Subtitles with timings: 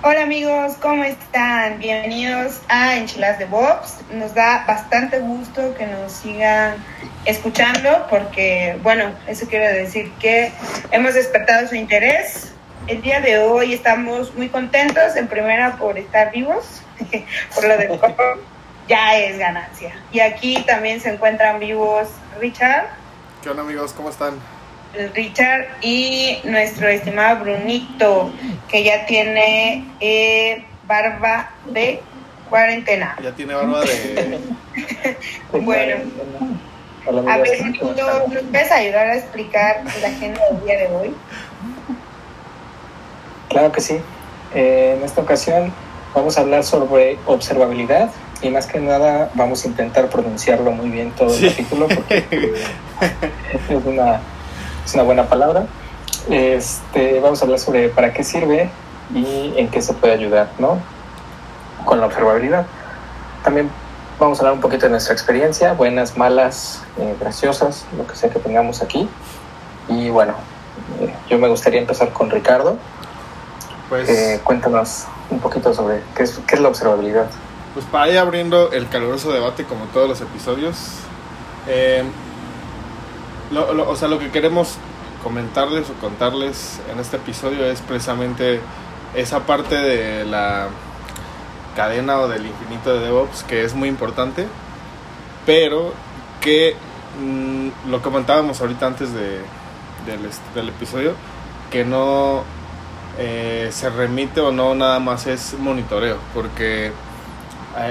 [0.00, 1.80] Hola amigos, ¿cómo están?
[1.80, 3.96] Bienvenidos a Enchiladas de Bobs.
[4.12, 6.76] Nos da bastante gusto que nos sigan
[7.24, 10.52] escuchando porque, bueno, eso quiere decir que
[10.92, 12.52] hemos despertado su interés.
[12.86, 16.82] El día de hoy estamos muy contentos, en primera por estar vivos,
[17.56, 18.22] por lo del copo,
[18.86, 19.96] ya es ganancia.
[20.12, 22.06] Y aquí también se encuentran vivos
[22.40, 22.86] Richard.
[23.42, 23.92] ¿Qué onda amigos?
[23.94, 24.34] ¿Cómo están?
[25.14, 28.30] Richard y nuestro estimado Brunito,
[28.68, 32.00] que ya tiene eh, barba de
[32.48, 33.16] cuarentena.
[33.22, 34.38] Ya tiene barba de...
[35.60, 35.96] bueno,
[37.28, 41.14] a ver, Brunito, ¿nos puedes ayudar a explicar la agenda del día de hoy?
[43.48, 43.98] Claro que sí.
[44.54, 45.72] Eh, en esta ocasión
[46.14, 48.10] vamos a hablar sobre observabilidad
[48.40, 52.24] y más que nada vamos a intentar pronunciarlo muy bien todo el capítulo porque
[53.68, 54.20] es una
[54.88, 55.66] es una buena palabra.
[56.30, 58.70] Este, vamos a hablar sobre para qué sirve
[59.14, 60.78] y en qué se puede ayudar, ¿no?
[61.84, 62.64] Con la observabilidad.
[63.44, 63.70] También
[64.18, 68.30] vamos a hablar un poquito de nuestra experiencia, buenas, malas, eh, graciosas, lo que sea
[68.30, 69.06] que tengamos aquí.
[69.90, 70.32] Y bueno,
[71.00, 72.78] eh, yo me gustaría empezar con Ricardo.
[73.90, 77.26] Pues, eh, cuéntanos un poquito sobre qué es, qué es la observabilidad.
[77.74, 80.78] Pues para ir abriendo el caluroso debate como todos los episodios,
[83.54, 84.76] o sea, lo que queremos
[85.22, 88.60] comentarles o contarles en este episodio es precisamente
[89.14, 90.68] esa parte de la
[91.74, 94.46] cadena o del infinito de DevOps que es muy importante,
[95.46, 95.92] pero
[96.40, 96.76] que
[97.20, 99.40] mm, lo comentábamos ahorita antes de,
[100.54, 101.12] del, episodio,
[101.70, 102.42] que no
[103.18, 106.92] eh, se remite o no nada más es monitoreo, porque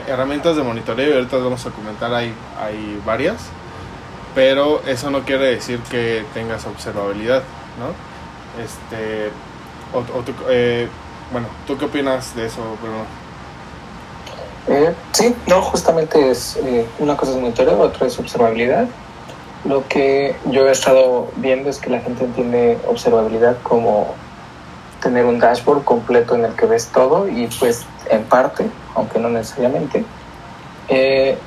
[0.08, 3.38] herramientas de monitoreo, y ahorita vamos a comentar, hay, hay varias
[4.38, 7.42] pero eso no quiere decir que tengas observabilidad,
[7.80, 7.90] ¿no?
[8.64, 9.32] Este,
[10.48, 10.88] eh,
[11.32, 13.04] bueno, ¿tú qué opinas de eso, Bruno?
[14.68, 18.86] Eh, sí, no, justamente es eh, una cosa es monitoreo, otra es observabilidad.
[19.66, 24.14] Lo que yo he estado viendo es que la gente entiende observabilidad como
[25.02, 29.30] tener un dashboard completo en el que ves todo y pues en parte, aunque no
[29.30, 30.06] necesariamente.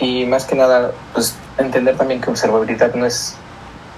[0.01, 3.37] y más que nada, pues entender también que observabilidad no es,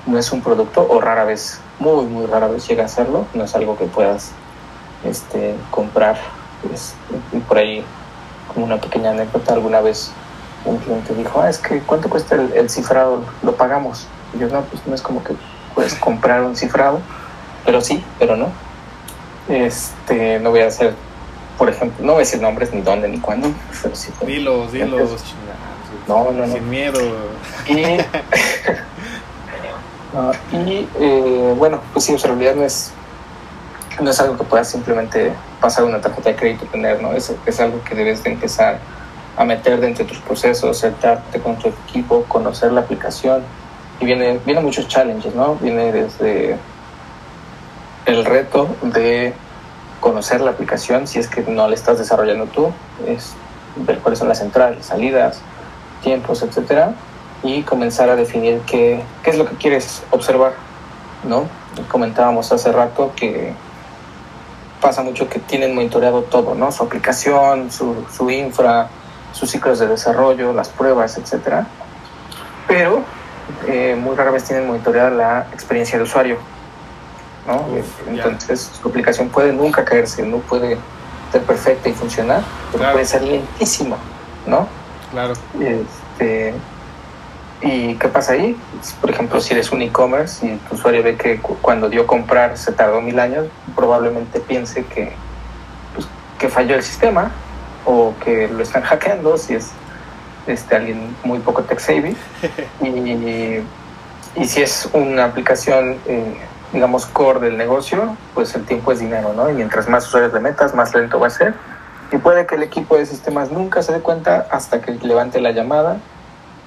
[0.07, 3.45] no es un producto o rara vez, muy, muy rara vez llega a serlo, no
[3.45, 4.33] es algo que puedas
[5.05, 6.19] este, comprar.
[6.67, 6.95] Pues,
[7.33, 7.85] y por ahí,
[8.53, 10.13] como una pequeña anécdota, alguna vez
[10.65, 13.25] un cliente dijo, ah, es que ¿cuánto cuesta el, cifrado?
[13.43, 14.07] Lo pagamos.
[14.35, 15.35] Y yo, no, pues no es como que
[15.75, 17.01] puedes comprar un cifrado,
[17.65, 18.49] pero sí, pero no.
[19.49, 20.95] Este, no voy a hacer,
[21.59, 23.49] por ejemplo, no voy a decir nombres, ni dónde, ni cuándo,
[23.83, 24.13] pero sí.
[24.25, 25.25] Dilos, dilos,
[26.09, 26.53] no, no, no.
[26.53, 27.01] Sin miedo.
[27.67, 27.73] Y,
[30.53, 32.93] y eh, bueno, pues sí, observabilidad no es,
[34.01, 37.13] no es algo que puedas simplemente pasar una tarjeta de crédito y tener, ¿no?
[37.13, 38.79] Es, es algo que debes de empezar
[39.37, 43.43] a meter dentro de tus procesos, sentarte con tu equipo, conocer la aplicación.
[44.01, 45.55] Y viene, viene muchos challenges, ¿no?
[45.57, 46.59] Viene desde
[48.07, 49.33] el reto de
[50.01, 52.73] conocer la aplicación, si es que no la estás desarrollando tú,
[53.07, 53.35] es
[53.77, 55.41] ver cuáles son las entradas, salidas,
[56.03, 56.95] tiempos, etcétera,
[57.43, 60.53] y comenzar a definir qué, qué es lo que quieres observar,
[61.25, 61.47] ¿no?
[61.89, 63.53] Comentábamos hace rato que
[64.81, 66.71] pasa mucho que tienen monitoreado todo, ¿no?
[66.73, 68.89] Su aplicación, su, su infra,
[69.33, 71.67] sus ciclos de desarrollo, las pruebas, etcétera,
[72.69, 73.03] pero
[73.67, 76.37] eh, muy rara vez tienen monitoreada la experiencia de usuario,
[77.47, 77.65] ¿no?
[78.09, 80.77] Entonces su aplicación puede nunca caerse, no puede
[81.31, 83.97] ser perfecta y funcionar, pero puede ser lentísima,
[84.47, 84.69] ¿no?
[85.13, 85.35] Claro.
[85.61, 86.55] Este,
[87.61, 88.57] ¿Y qué pasa ahí?
[89.01, 92.73] Por ejemplo, si eres un e-commerce y tu usuario ve que cuando dio comprar se
[92.73, 93.47] tardó mil años,
[93.77, 95.13] probablemente piense que,
[95.95, 96.09] pues,
[96.39, 97.31] que falló el sistema
[97.85, 99.71] o que lo están hackeando si es
[100.47, 102.17] este, alguien muy poco tech savvy.
[102.81, 103.63] y,
[104.35, 106.37] y si es una aplicación, eh,
[106.73, 109.51] digamos, core del negocio, pues el tiempo es dinero, ¿no?
[109.51, 111.55] Y mientras más usuarios le metas, más lento va a ser
[112.13, 115.53] y puede que el equipo de sistemas nunca se dé cuenta hasta que levante la
[115.53, 115.97] llamada,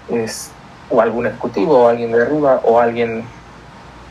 [0.10, 0.50] es,
[0.90, 3.26] o algún ejecutivo, o alguien de arriba, o alguien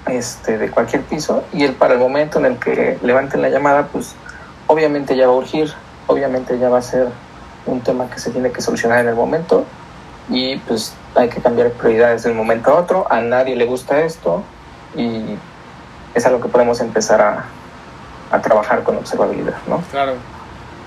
[0.06, 3.88] este, de cualquier piso, y él para el momento en el que levanten la llamada,
[3.88, 4.14] pues
[4.68, 5.72] obviamente ya va a urgir,
[6.06, 7.08] obviamente ya va a ser
[7.66, 9.64] un tema que se tiene que solucionar en el momento,
[10.28, 14.00] y pues hay que cambiar prioridades de un momento a otro, a nadie le gusta
[14.02, 14.44] esto,
[14.94, 15.36] y
[16.14, 17.44] es algo que podemos empezar a,
[18.30, 19.82] a trabajar con observabilidad, ¿no?
[19.90, 20.33] Claro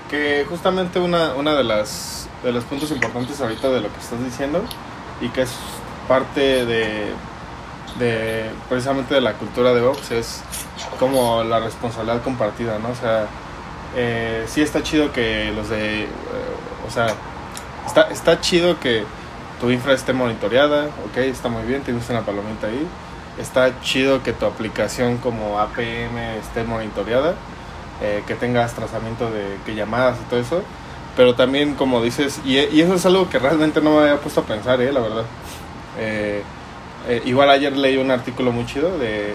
[0.08, 4.22] que justamente una, una de las de los puntos importantes ahorita de lo que estás
[4.22, 4.62] diciendo
[5.20, 5.50] y que es
[6.06, 7.12] parte de,
[8.68, 10.42] precisamente de la cultura de Vox es
[10.98, 12.90] como la responsabilidad compartida, ¿no?
[12.90, 13.26] O sea,
[13.96, 16.08] eh, sí está chido que los de, eh,
[16.86, 17.08] o sea,
[17.86, 19.04] está, está chido que
[19.60, 22.86] tu infra esté monitoreada, ok, está muy bien, tienes una palomita ahí.
[23.38, 27.34] Está chido que tu aplicación como APM esté monitoreada,
[28.02, 30.62] eh, que tengas trazamiento de que llamadas y todo eso.
[31.16, 34.40] Pero también, como dices, y, y eso es algo que realmente no me había puesto
[34.40, 35.24] a pensar, eh, la verdad.
[35.98, 36.42] Eh,
[37.08, 39.34] eh, igual ayer leí un artículo muy chido de,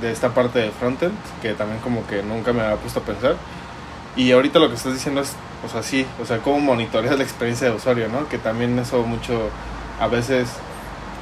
[0.00, 3.36] de esta parte de frontend, que también como que nunca me había puesto a pensar.
[4.16, 5.32] Y ahorita lo que estás diciendo es,
[5.66, 8.28] o sea, sí, o sea, cómo monitoreas la experiencia de usuario, ¿no?
[8.28, 9.48] Que también eso mucho,
[9.98, 10.48] a veces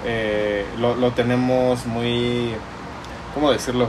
[0.05, 2.53] eh, lo, lo tenemos muy,
[3.35, 3.89] ¿cómo decirlo?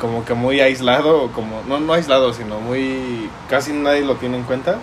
[0.00, 4.42] Como que muy aislado, como, no, no aislado, sino muy, casi nadie lo tiene en
[4.42, 4.78] cuenta,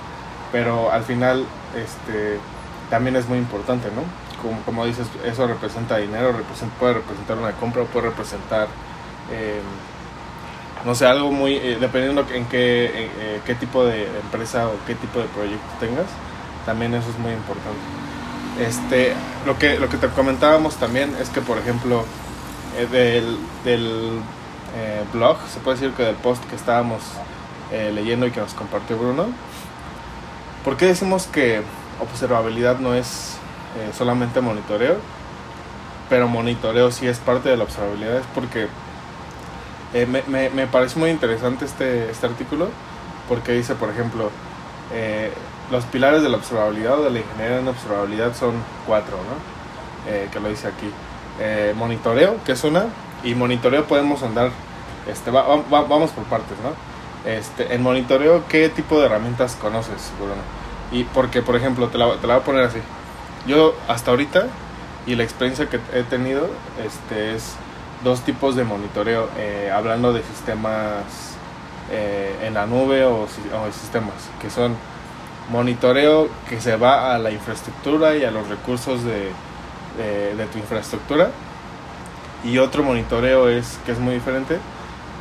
[0.52, 2.40] pero al final, este,
[2.90, 4.04] también es muy importante, ¿no?
[4.42, 8.68] Como, como dices, eso representa dinero, representa, puede representar una compra, puede representar...
[9.32, 9.62] Eh,
[10.86, 14.74] no sé, algo muy, eh, dependiendo en qué, en, eh, qué tipo de empresa o
[14.88, 16.08] qué tipo de proyecto tengas,
[16.66, 17.80] también eso es muy importante.
[18.60, 19.14] Este,
[19.46, 22.06] lo que, lo que te comentábamos también es que, por ejemplo,
[22.78, 24.22] eh, del, del
[24.76, 27.02] eh, blog, se puede decir que del post que estábamos
[27.72, 29.28] eh, leyendo y que nos compartió Bruno,
[30.64, 31.62] ¿por qué decimos que
[32.00, 33.36] observabilidad no es
[33.78, 34.96] eh, solamente monitoreo?
[36.10, 38.68] Pero monitoreo sí es parte de la observabilidad, es porque
[39.94, 42.70] me, me, me, parece muy interesante este, este artículo
[43.28, 44.30] porque dice, por ejemplo,
[45.70, 48.54] los pilares de la observabilidad o de la ingeniería en observabilidad son
[48.86, 50.32] cuatro, ¿no?
[50.32, 50.92] Que lo dice aquí.
[51.76, 52.88] Monitoreo, que es una,
[53.24, 54.52] y monitoreo podemos andar,
[55.08, 57.30] este, va, va, vamos por partes, ¿no?
[57.30, 60.42] Este, en monitoreo, ¿qué tipo de herramientas conoces, Bruno?
[60.92, 62.80] Y porque, por ejemplo, te la, te la voy a poner así.
[63.48, 64.48] Yo hasta ahorita,
[65.06, 66.50] y la experiencia que he tenido,
[66.84, 67.56] este, es
[68.04, 71.04] dos tipos de monitoreo, eh, hablando de sistemas
[71.92, 74.76] eh, en la nube o, o, sistemas, que son
[75.50, 79.32] monitoreo que se va a la infraestructura y a los recursos de,
[79.98, 81.30] de, de tu infraestructura.
[82.44, 84.58] Y otro monitoreo es que es muy diferente,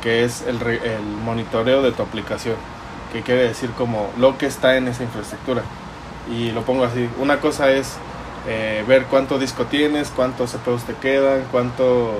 [0.01, 2.55] que es el, el monitoreo de tu aplicación,
[3.13, 5.63] que quiere decir como lo que está en esa infraestructura.
[6.31, 7.97] Y lo pongo así, una cosa es
[8.47, 12.19] eh, ver cuánto disco tienes, cuántos CPUs te quedan, cuánto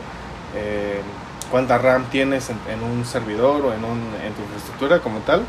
[0.55, 1.01] eh,
[1.49, 5.43] cuánta RAM tienes en, un servidor o en, un, en tu infraestructura como tal,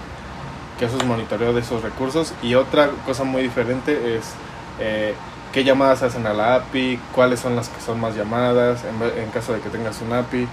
[0.78, 2.34] que eso es monitoreo de esos recursos.
[2.42, 4.32] Y otra cosa muy diferente es
[4.80, 5.14] eh,
[5.52, 9.52] qué llamadas hacen a la API, cuáles son las que son más llamadas, en, caso
[9.52, 10.48] de que tengas un API,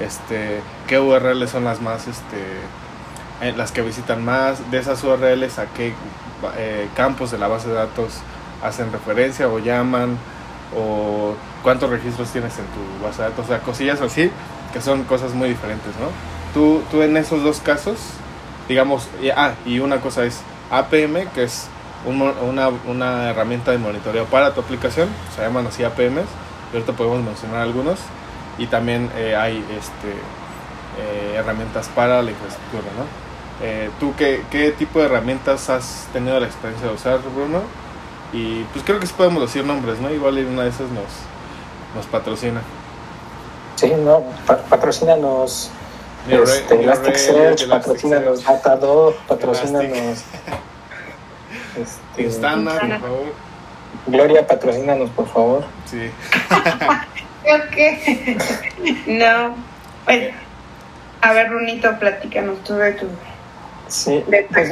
[0.00, 2.36] este, qué URLs son las más, este,
[3.40, 5.94] eh, las que visitan más, de esas URLs a qué
[6.56, 8.18] eh, campos de la base de datos
[8.62, 10.18] hacen referencia o llaman,
[10.76, 14.30] o cuántos registros tienes en tu base de datos, o sea, cosillas así,
[14.72, 16.08] que son cosas muy diferentes, ¿no?
[16.54, 17.98] Tú, tú en esos dos casos,
[18.68, 20.40] digamos, ah, y una cosa es
[20.70, 21.68] APM, que es
[22.06, 26.28] un, una, una herramienta de monitoreo para tu aplicación, se llaman así APMs,
[26.72, 27.98] y ahorita podemos mencionar algunos,
[28.58, 30.10] y también eh, hay este,
[30.98, 33.22] eh, herramientas para la infraestructura, ¿no?
[33.64, 37.60] Eh, ¿Tú qué, qué tipo de herramientas has tenido la experiencia de usar, Bruno?
[38.32, 40.10] Y pues creo que sí podemos decir nombres, ¿no?
[40.10, 41.04] Igual una de esas nos,
[41.94, 42.62] nos patrocina.
[43.76, 45.70] Sí, no, pa patrocínanos.
[46.28, 50.24] Este, Elasticsearch, patrocínanos Datadog, patrocínanos.
[51.76, 53.32] Este, por favor.
[54.06, 55.64] Gloria, patrocínanos, por favor.
[55.86, 56.10] Sí.
[57.44, 57.76] ok.
[59.06, 59.54] no.
[60.04, 60.34] Bueno,
[61.20, 63.06] a ver, Runito, platícanos tú de tu.
[63.88, 64.70] Sí, de tu pues,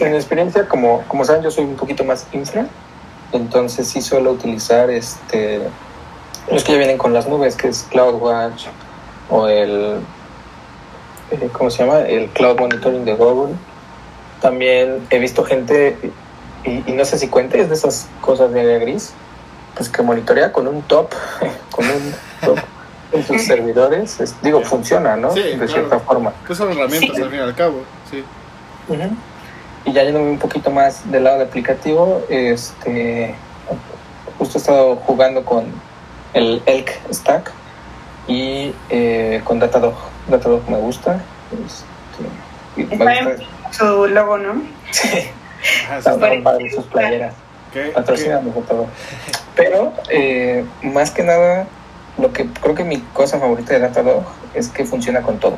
[0.00, 2.66] en mi experiencia, como, como saben, yo soy un poquito más infra,
[3.32, 5.60] entonces sí suelo utilizar este
[6.50, 8.66] los que ya vienen con las nubes, que es CloudWatch
[9.30, 10.00] o el,
[11.30, 12.00] eh, ¿cómo se llama?
[12.00, 13.54] El Cloud Monitoring de Google.
[14.42, 15.96] También he visto gente,
[16.64, 19.12] y, y no sé si cuenta, es de esas cosas de área gris,
[19.76, 21.10] pues que monitorea con un top,
[21.70, 22.58] con un top
[23.12, 24.20] en sus servidores.
[24.20, 25.32] Es, digo, funciona, ¿no?
[25.32, 25.68] Sí, de claro.
[25.72, 26.32] cierta forma.
[26.46, 27.22] Pues son herramientas Sí.
[27.22, 28.24] al fin y al cabo, sí.
[28.88, 29.10] Uh -huh.
[29.86, 33.34] Y ya yéndome un poquito más del lado de aplicativo, este,
[34.38, 35.66] justo he estado jugando con
[36.32, 37.52] el Elk Stack
[38.26, 39.94] y eh, con Datadog.
[40.28, 41.20] Datadog me gusta.
[41.52, 43.44] Este, y me gusta.
[43.72, 44.62] Su logo, ¿no?
[44.90, 45.08] Sí.
[46.74, 47.34] Sus playeras.
[47.94, 48.86] Patrocíname, Datadog.
[49.56, 51.66] Pero, eh, más que nada,
[52.18, 55.56] lo que creo que mi cosa favorita de Datadog es que funciona con todo.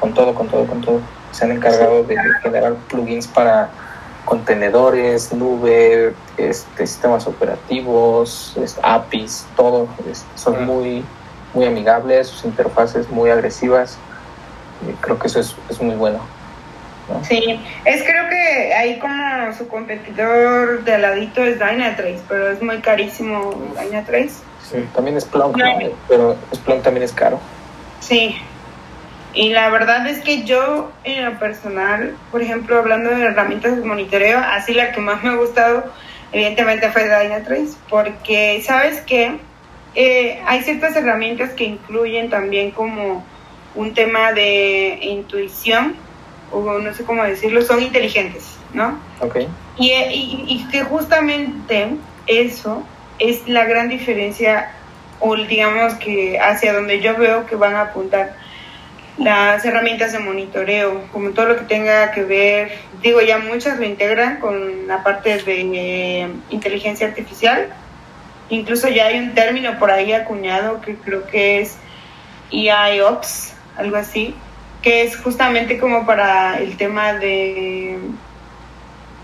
[0.00, 1.00] Con todo, con todo, con todo.
[1.32, 3.70] Se han encargado de generar plugins para
[4.24, 9.88] contenedores, nube, este, sistemas operativos, este, APIs, todo.
[10.10, 10.64] Este, son uh -huh.
[10.66, 11.04] muy,
[11.54, 13.98] muy amigables, sus interfaces muy agresivas.
[14.88, 16.18] Y creo que eso es, es muy bueno.
[17.10, 17.24] ¿No?
[17.24, 22.78] Sí, es creo que ahí como su competidor de aladito es Dynatrace, pero es muy
[22.78, 24.42] carísimo Dynatrace.
[24.62, 25.56] Sí, también es Splunk,
[26.08, 27.40] pero Splunk también es caro.
[28.00, 28.36] Sí,
[29.32, 33.84] y la verdad es que yo, en lo personal, por ejemplo, hablando de herramientas de
[33.84, 35.84] monitoreo, así la que más me ha gustado,
[36.32, 39.38] evidentemente fue Dynatrace, porque sabes que
[39.94, 43.24] eh, hay ciertas herramientas que incluyen también como
[43.76, 45.94] un tema de intuición,
[46.52, 48.98] o no sé cómo decirlo, son inteligentes, ¿no?
[49.20, 49.38] Ok.
[49.78, 52.84] Y, y, y que justamente eso
[53.18, 54.72] es la gran diferencia,
[55.20, 58.36] o digamos que hacia donde yo veo que van a apuntar
[59.18, 63.84] las herramientas de monitoreo, como todo lo que tenga que ver, digo ya muchas lo
[63.84, 67.68] integran con la parte de eh, inteligencia artificial,
[68.48, 71.76] incluso ya hay un término por ahí acuñado que creo que es
[72.50, 74.34] EIOps, algo así,
[74.82, 77.98] que es justamente como para el tema de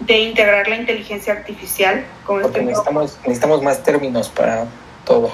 [0.00, 2.04] de integrar la inteligencia artificial.
[2.24, 4.66] Como Porque este necesitamos, necesitamos más términos para
[5.04, 5.32] todo.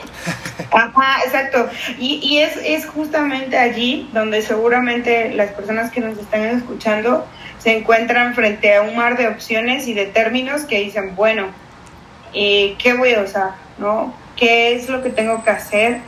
[0.71, 1.69] Ajá, exacto.
[1.99, 7.27] Y, y es, es justamente allí donde seguramente las personas que nos están escuchando
[7.59, 11.47] se encuentran frente a un mar de opciones y de términos que dicen, bueno,
[12.35, 13.53] eh, ¿qué voy a usar?
[13.79, 14.15] ¿No?
[14.37, 16.01] ¿Qué es lo que tengo que hacer?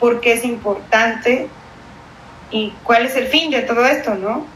[0.00, 1.48] ¿Por qué es importante?
[2.54, 4.14] ¿Y cuál es el fin de todo esto?
[4.14, 4.46] ¿no?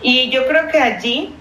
[0.00, 1.34] Y yo creo que allí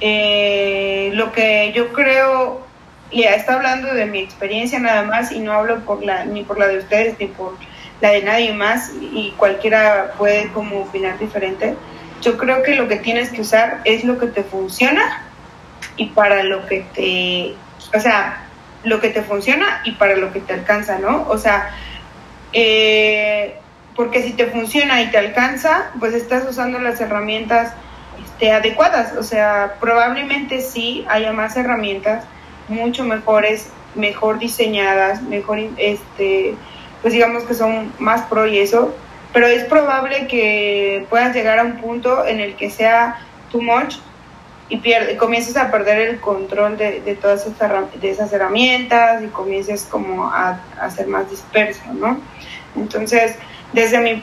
[0.00, 2.64] eh, lo que yo creo
[3.10, 6.60] y está hablando de mi experiencia nada más y no hablo por la, ni por
[6.60, 7.54] la de ustedes ni por
[8.00, 11.74] la de nadie más y cualquiera puede como opinar diferente.
[12.22, 15.24] Yo creo que lo que tienes que usar es lo que te funciona
[15.96, 17.56] y para lo que te,
[17.96, 18.46] o sea,
[18.84, 21.26] lo que te funciona y para lo que te alcanza, ¿no?
[21.28, 21.70] O sea,
[22.52, 23.56] eh,
[23.96, 27.72] porque si te funciona y te alcanza, pues estás usando las herramientas
[28.22, 32.24] este, adecuadas, o sea, probablemente sí haya más herramientas
[32.68, 36.54] mucho mejores, mejor diseñadas, mejor, este,
[37.00, 38.94] pues digamos que son más pro y eso,
[39.32, 43.18] pero es probable que puedas llegar a un punto en el que sea
[43.50, 43.96] too much
[44.68, 49.28] y pierde, comiences a perder el control de, de todas esas, de esas herramientas y
[49.28, 52.18] comiences como a, a ser más disperso, ¿no?
[52.74, 53.36] Entonces,
[53.72, 54.22] desde mi,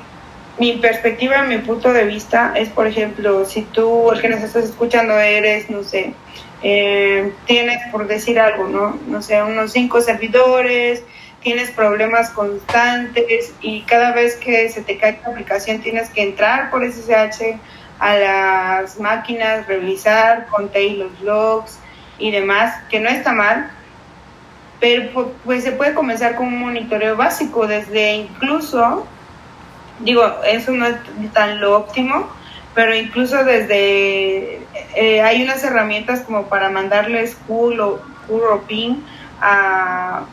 [0.58, 4.66] mi perspectiva, mi punto de vista es, por ejemplo, si tú, el que nos estás
[4.66, 6.14] escuchando, eres, no sé,
[6.62, 8.98] eh, tienes, por decir algo, ¿no?
[9.08, 11.04] No sé, unos cinco servidores,
[11.42, 16.72] tienes problemas constantes y cada vez que se te cae la aplicación tienes que entrar
[16.72, 17.60] por SSH
[18.00, 21.80] a las máquinas, revisar, contar los logs
[22.18, 23.70] y demás, que no está mal,
[24.80, 29.06] pero pues se puede comenzar con un monitoreo básico, desde incluso,
[30.00, 30.96] digo, eso no es
[31.34, 32.30] tan lo óptimo,
[32.74, 34.62] pero incluso desde
[34.96, 38.96] eh, hay unas herramientas como para mandarles cool o, cool o ping
[39.42, 40.24] a,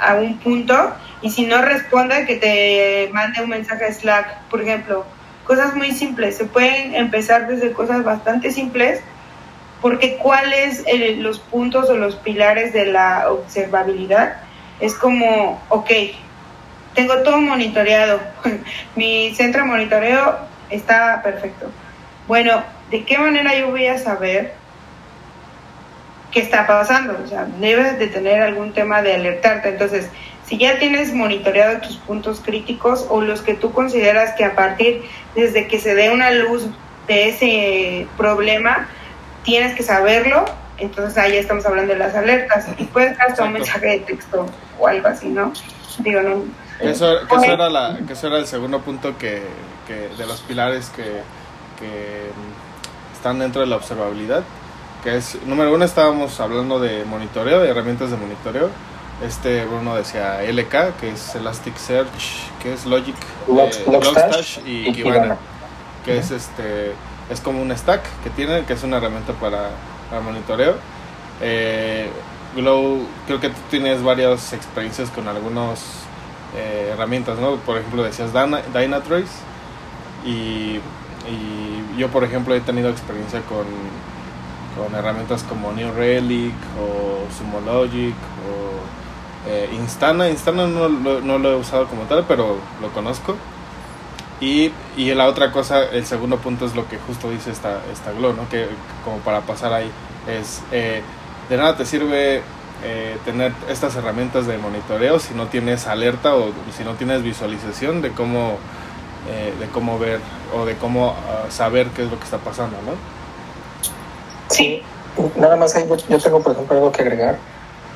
[0.00, 5.04] a, un punto y si no responde que te mande un mensaje Slack, por ejemplo,
[5.44, 9.00] cosas muy simples, se pueden empezar desde cosas bastante simples
[9.80, 10.84] porque cuáles
[11.18, 14.36] los puntos o los pilares de la observabilidad.
[14.80, 15.90] Es como, ok,
[16.94, 18.20] tengo todo monitoreado,
[18.96, 20.38] mi centro de monitoreo
[20.70, 21.70] está perfecto
[22.28, 24.52] bueno, ¿de qué manera yo voy a saber
[26.30, 27.18] qué está pasando?
[27.24, 29.70] O sea, debes de tener algún tema de alertarte.
[29.70, 30.10] Entonces,
[30.44, 35.04] si ya tienes monitoreado tus puntos críticos o los que tú consideras que a partir
[35.34, 36.68] desde que se dé una luz
[37.06, 38.86] de ese problema,
[39.42, 40.44] tienes que saberlo,
[40.76, 42.68] entonces ahí estamos hablando de las alertas.
[42.76, 44.44] Y puedes hasta un mensaje de texto
[44.78, 45.54] o algo así, ¿no?
[46.00, 46.44] Digo, no.
[46.80, 49.42] Eso, que eso, era, la, que eso era el segundo punto que,
[49.86, 51.22] que de los pilares que
[51.78, 52.30] que
[53.14, 54.42] están dentro de la observabilidad,
[55.02, 58.70] que es, número uno, estábamos hablando de monitoreo, de herramientas de monitoreo.
[59.24, 62.08] Este Bruno decía LK, que es Elasticsearch,
[62.62, 63.16] que es Logic,
[63.48, 65.36] eh, Logstash y, Kibana,
[66.04, 66.92] que es este
[67.28, 69.70] es como un stack que tiene, que es una herramienta para,
[70.08, 70.76] para monitoreo.
[71.40, 72.08] Eh,
[72.56, 75.80] Glow, creo que tú tienes varias experiencias con algunas
[76.56, 77.56] eh, herramientas, ¿no?
[77.56, 79.32] Por ejemplo, decías Dynatrace
[80.24, 80.80] y
[81.28, 83.66] y yo, por ejemplo, he tenido experiencia con,
[84.76, 90.28] con herramientas como New Relic o Sumo Logic o eh, Instana.
[90.28, 93.36] Instana no, no, lo he usado como tal, pero lo conozco.
[94.40, 98.12] Y, y, la otra cosa, el segundo punto es lo que justo dice esta, esta
[98.12, 98.48] Glow, ¿no?
[98.48, 98.68] que
[99.04, 99.90] como para pasar ahí,
[100.28, 101.02] es eh,
[101.48, 102.42] de nada te sirve
[102.84, 108.02] eh, tener estas herramientas de monitoreo si no tienes alerta o si no tienes visualización
[108.02, 108.58] de cómo
[109.30, 110.20] eh, de cómo ver
[110.54, 112.92] o de cómo ah, saber qué es lo que está pasando, ¿no?
[114.48, 114.82] Sí.
[115.36, 117.38] Nada más ahí yo tengo, por ejemplo, algo que agregar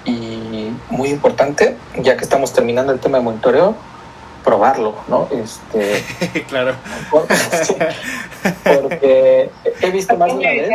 [0.04, 3.76] y muy importante, ya que estamos terminando el tema de monitoreo,
[4.44, 5.28] probarlo, ¿no?
[5.30, 6.04] Este,
[6.48, 6.74] claro.
[8.64, 10.70] Porque he visto más de una vez,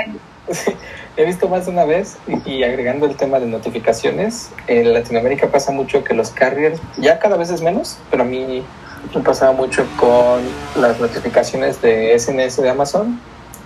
[1.17, 5.71] he visto más de una vez y, agregando el tema de notificaciones, en Latinoamérica pasa
[5.71, 8.63] mucho que los carriers, ya cada vez es menos, pero a mí
[9.13, 10.41] me pasaba mucho con
[10.81, 13.19] las notificaciones de SNS de Amazon,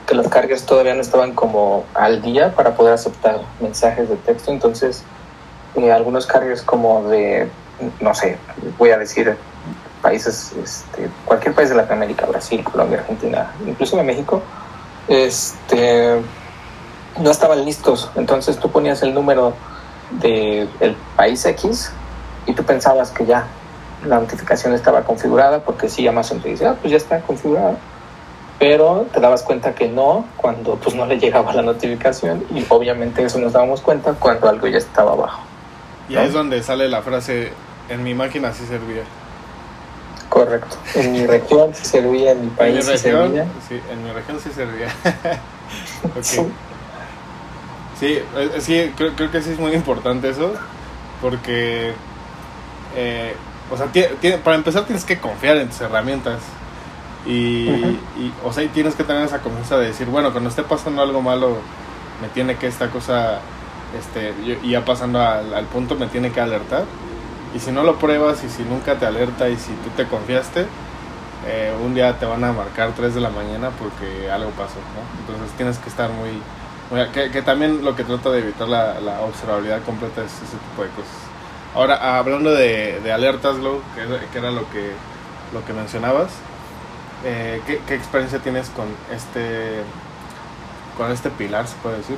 [0.08, 4.52] que los carriers todavía no estaban como al día para poder aceptar mensajes de texto,
[4.52, 5.04] entonces
[5.76, 7.48] eh, algunos carriers como de,
[8.00, 8.38] no sé,
[8.78, 9.36] voy a decir
[10.02, 14.42] países, este, cualquier país de Latinoamérica, Brasil, Colombia, Argentina, incluso de México,
[15.08, 16.22] este,
[17.20, 18.10] no estaban listos.
[18.16, 19.54] Entonces tú ponías el número
[20.20, 21.92] del país X
[22.46, 23.48] y tú pensabas que ya
[24.06, 27.78] la notificación estaba configurada porque sí, Amazon te dice, ah, pues ya está configurada.
[28.60, 33.24] Pero te dabas cuenta que no cuando pues no le llegaba la notificación y obviamente
[33.24, 35.42] eso nos dábamos cuenta cuando algo ya estaba abajo.
[36.10, 37.54] Y ahí es donde sale la frase,
[37.90, 39.04] en mi máquina sí servía.
[40.30, 40.78] Correcto.
[40.96, 43.46] En mi región sí servía, en mi país ¿En mi región, servía.
[43.68, 44.88] Sí, en mi región sí servía.
[46.22, 46.42] Sí,
[48.08, 50.54] eh, sí creo, creo, que sí es muy importante eso,
[51.22, 51.94] porque,
[52.96, 53.36] eh,
[53.70, 53.88] o sea,
[54.44, 56.40] para empezar tienes que confiar en tus herramientas.
[57.26, 61.02] Y, y, o sea, tienes que tener esa confianza de decir, bueno, cuando esté pasando
[61.02, 61.58] algo malo,
[62.22, 63.40] me tiene que esta cosa,
[63.98, 66.86] este, y ya pasando al, al punto, me tiene que alertar.
[67.54, 70.66] Y si no lo pruebas y si nunca te alerta y si tú te confiaste,
[71.48, 75.20] eh, un día te van a marcar 3 de la mañana porque algo pasó, ¿no?
[75.22, 76.30] Entonces tienes que estar muy...
[77.14, 81.16] que, también lo que trata de evitar la, observabilidad completa es ese tipo de cosas.
[81.74, 84.92] Ahora, hablando de, alertas, Glow, que, que, era lo que,
[85.54, 86.32] lo que mencionabas,
[87.24, 89.84] eh, ¿qué, ¿qué, experiencia tienes con este,
[90.98, 92.18] con este pilar, se puede decir?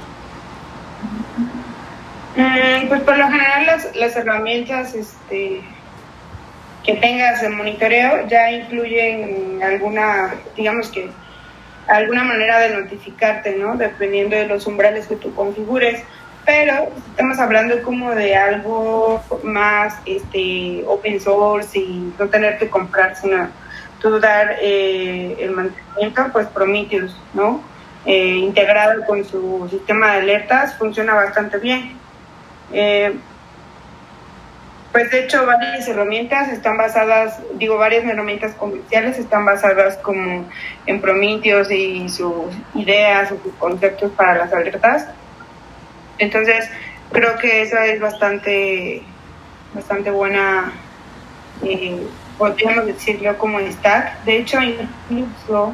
[2.36, 5.62] Mm, pues por lo general las, las herramientas este,
[6.84, 11.10] que tengas de monitoreo ya incluyen alguna, digamos que,
[11.88, 13.76] alguna manera de notificarte, ¿no?
[13.76, 16.04] Dependiendo de los umbrales que tú configures.
[16.46, 23.16] Pero estamos hablando como de algo más este, open source y no tener que comprar,
[23.16, 23.48] sino
[24.02, 27.62] tú dar eh, el mantenimiento, pues Prometheus, ¿no?
[28.06, 31.94] Eh, integrado con su sistema de alertas, funciona bastante bien.
[32.74, 33.16] Eh,
[34.94, 40.46] pues de hecho varias herramientas están basadas, digo, varias herramientas comerciales están basadas como
[40.86, 45.08] en Prometheus y sus ideas o sus conceptos para las alertas.
[46.20, 46.70] Entonces,
[47.12, 49.02] creo que esa es bastante,
[49.74, 50.72] bastante buena,
[51.64, 52.06] eh,
[52.38, 54.24] podríamos decirlo como stack.
[54.26, 54.60] De hecho,
[55.10, 55.74] incluso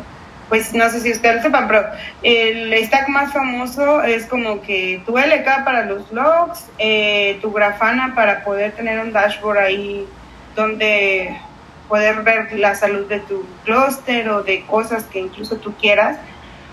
[0.49, 1.85] pues no sé si ustedes lo sepan, pero
[2.23, 8.13] el stack más famoso es como que tu LK para los logs, eh, tu Grafana
[8.15, 10.07] para poder tener un dashboard ahí
[10.55, 11.39] donde
[11.88, 16.17] poder ver la salud de tu clúster o de cosas que incluso tú quieras,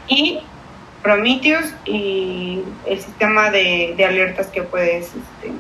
[0.09, 0.41] y
[1.03, 5.53] Prometheus y el sistema de, alertas que puedes, este,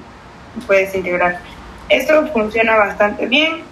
[0.66, 1.40] puedes integrar.
[1.88, 3.62] Esto funciona bastante bien.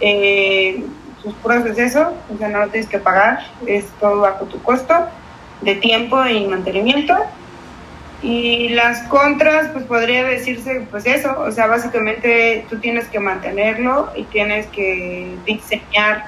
[0.00, 0.84] Eh,
[1.22, 4.94] sus procesos, o sea, no lo tienes que pagar, es todo bajo tu costo
[5.60, 7.16] de tiempo y mantenimiento.
[8.22, 14.10] Y las contras, pues podría decirse, pues eso, o sea, básicamente tú tienes que mantenerlo
[14.14, 16.26] y tienes que diseñar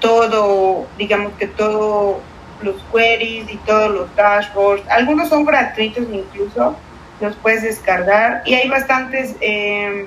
[0.00, 2.16] todo, digamos que todos
[2.62, 4.88] los queries y todos los dashboards.
[4.88, 6.76] Algunos son gratuitos incluso,
[7.20, 9.36] los puedes descargar y hay bastantes...
[9.40, 10.06] Eh,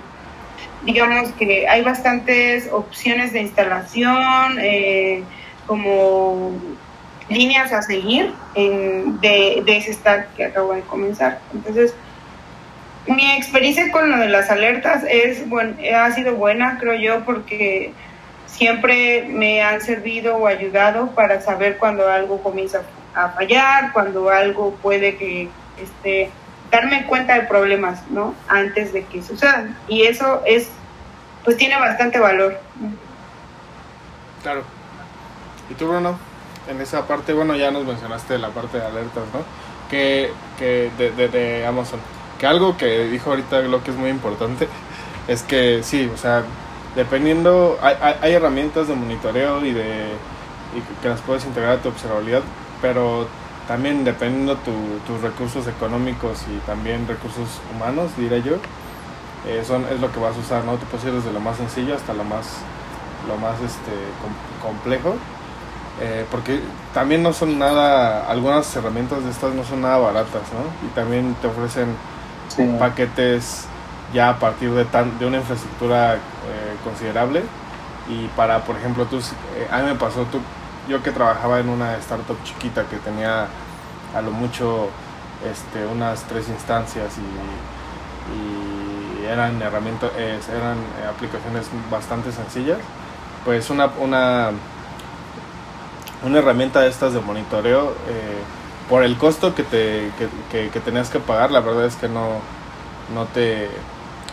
[0.86, 5.24] digamos que hay bastantes opciones de instalación, eh,
[5.65, 6.52] como
[7.30, 11.39] líneas a seguir de, ese stack que acabo de comenzar.
[11.54, 11.96] Entonces,
[13.08, 17.93] mi experiencia con lo de las alertas es bueno, ha sido buena, creo yo, porque
[18.46, 22.82] siempre me han servido o ayudado para saber cuando algo comienza
[23.15, 25.50] a fallar, cuando algo puede que
[25.82, 26.30] esté
[26.73, 28.33] darme cuenta de problemas, ¿no?
[28.47, 29.77] Antes de que sucedan.
[29.88, 30.69] Y eso es,
[31.43, 32.59] pues tiene bastante valor.
[34.41, 34.63] Claro.
[35.69, 36.17] ¿Y tú, Bruno?
[36.67, 39.41] En esa parte, bueno, ya nos mencionaste la parte de alertas, ¿no?
[39.88, 41.99] Que, que de, de, Amazon.
[42.39, 44.67] Que algo que dijo ahorita lo que es muy importante
[45.27, 46.43] es que sí, o sea,
[46.95, 50.07] dependiendo, hay, hay, herramientas de monitoreo y de
[50.75, 52.41] y que las puedes integrar a tu observabilidad,
[52.81, 53.27] pero
[53.67, 54.71] también dependiendo tu,
[55.08, 58.56] tus recursos económicos y también recursos humanos, diré yo,
[59.47, 60.76] eh, son, es lo que vas a usar, ¿no?
[60.76, 62.47] Te puedes ir desde lo más sencillo hasta lo más,
[63.28, 63.91] lo más este,
[64.62, 65.15] complejo.
[66.02, 66.60] Eh, porque
[66.93, 70.88] también no son nada, algunas herramientas de estas no son nada baratas, ¿no?
[70.88, 71.95] Y también te ofrecen
[72.80, 73.67] paquetes
[74.13, 76.19] ya a partir de, tan, de una infraestructura eh,
[76.84, 77.43] considerable.
[78.10, 80.39] Y para, por ejemplo, tú, eh, a mí me pasó, tú,
[80.88, 83.48] yo que trabajaba en una startup chiquita que tenía
[84.15, 84.89] a lo mucho
[85.50, 87.24] este, unas tres instancias y,
[89.26, 90.78] eran herramientas, eran
[91.10, 92.78] aplicaciones bastante sencillas,
[93.46, 94.52] pues una, una
[96.24, 98.41] una herramienta de estas de monitoreo, eh,
[98.89, 100.12] por el costo que, te,
[100.52, 102.39] que, que, tenías que pagar, la verdad es que no,
[103.13, 103.69] no te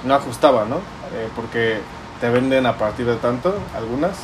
[0.05, 0.77] no ajustaba, ¿no?
[0.77, 1.81] Eh, porque
[2.21, 4.17] te venden a partir de tanto, algunas,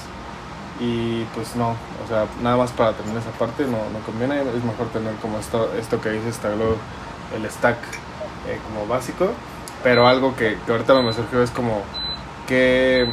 [0.80, 4.64] y pues no, o sea, nada más para tener esa parte no, no conviene, es
[4.64, 6.76] mejor tener como esto, esto que dice Staglo,
[7.34, 7.78] el stack
[8.48, 9.28] eh, como básico,
[9.82, 11.82] pero algo que, que ahorita me surgió es como
[12.46, 13.08] que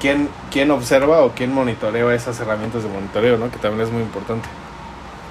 [0.00, 3.50] quién, quién observa o quién monitorea esas herramientas de monitoreo, ¿no?
[3.50, 4.48] Que también es muy importante.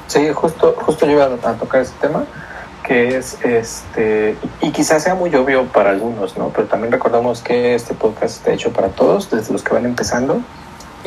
[0.07, 2.25] Sí, justo, justo yo iba a tocar ese tema,
[2.83, 6.49] que es este, y quizás sea muy obvio para algunos, ¿no?
[6.49, 10.41] Pero también recordamos que este podcast está hecho para todos, desde los que van empezando,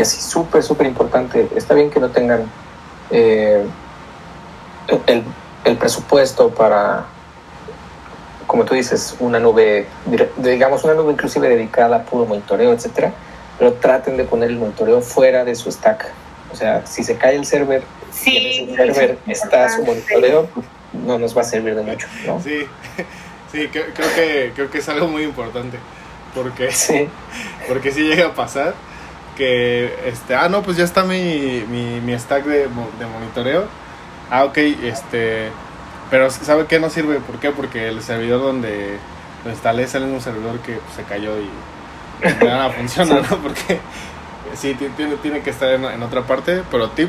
[0.00, 1.48] y así súper, súper importante.
[1.54, 2.50] Está bien que no tengan
[3.10, 3.64] eh,
[5.06, 5.22] el,
[5.64, 7.04] el presupuesto para,
[8.46, 9.86] como tú dices, una nube,
[10.38, 13.12] digamos, una nube inclusive dedicada a puro monitoreo, etcétera
[13.60, 16.10] pero traten de poner el monitoreo fuera de su stack.
[16.50, 20.48] O sea, si se cae el server, sí, el server está su monitoreo,
[20.94, 22.40] no nos va a servir de mucho, ¿no?
[22.40, 22.66] Sí,
[23.52, 25.76] sí, creo, que, creo que es algo muy importante,
[26.34, 27.06] porque sí.
[27.68, 28.72] porque si llega a pasar
[29.40, 33.64] que, este, ah, no, pues ya está mi, mi, mi stack de, de monitoreo,
[34.30, 35.48] ah, ok, este,
[36.10, 37.20] pero ¿sabe qué no sirve?
[37.20, 37.50] ¿Por qué?
[37.50, 38.98] Porque el servidor donde
[39.42, 43.36] lo instalé es el mismo servidor que se cayó y nada funciona, ¿no?
[43.42, 43.80] Porque
[44.56, 47.08] sí, tiene, tiene que estar en, otra parte, pero tip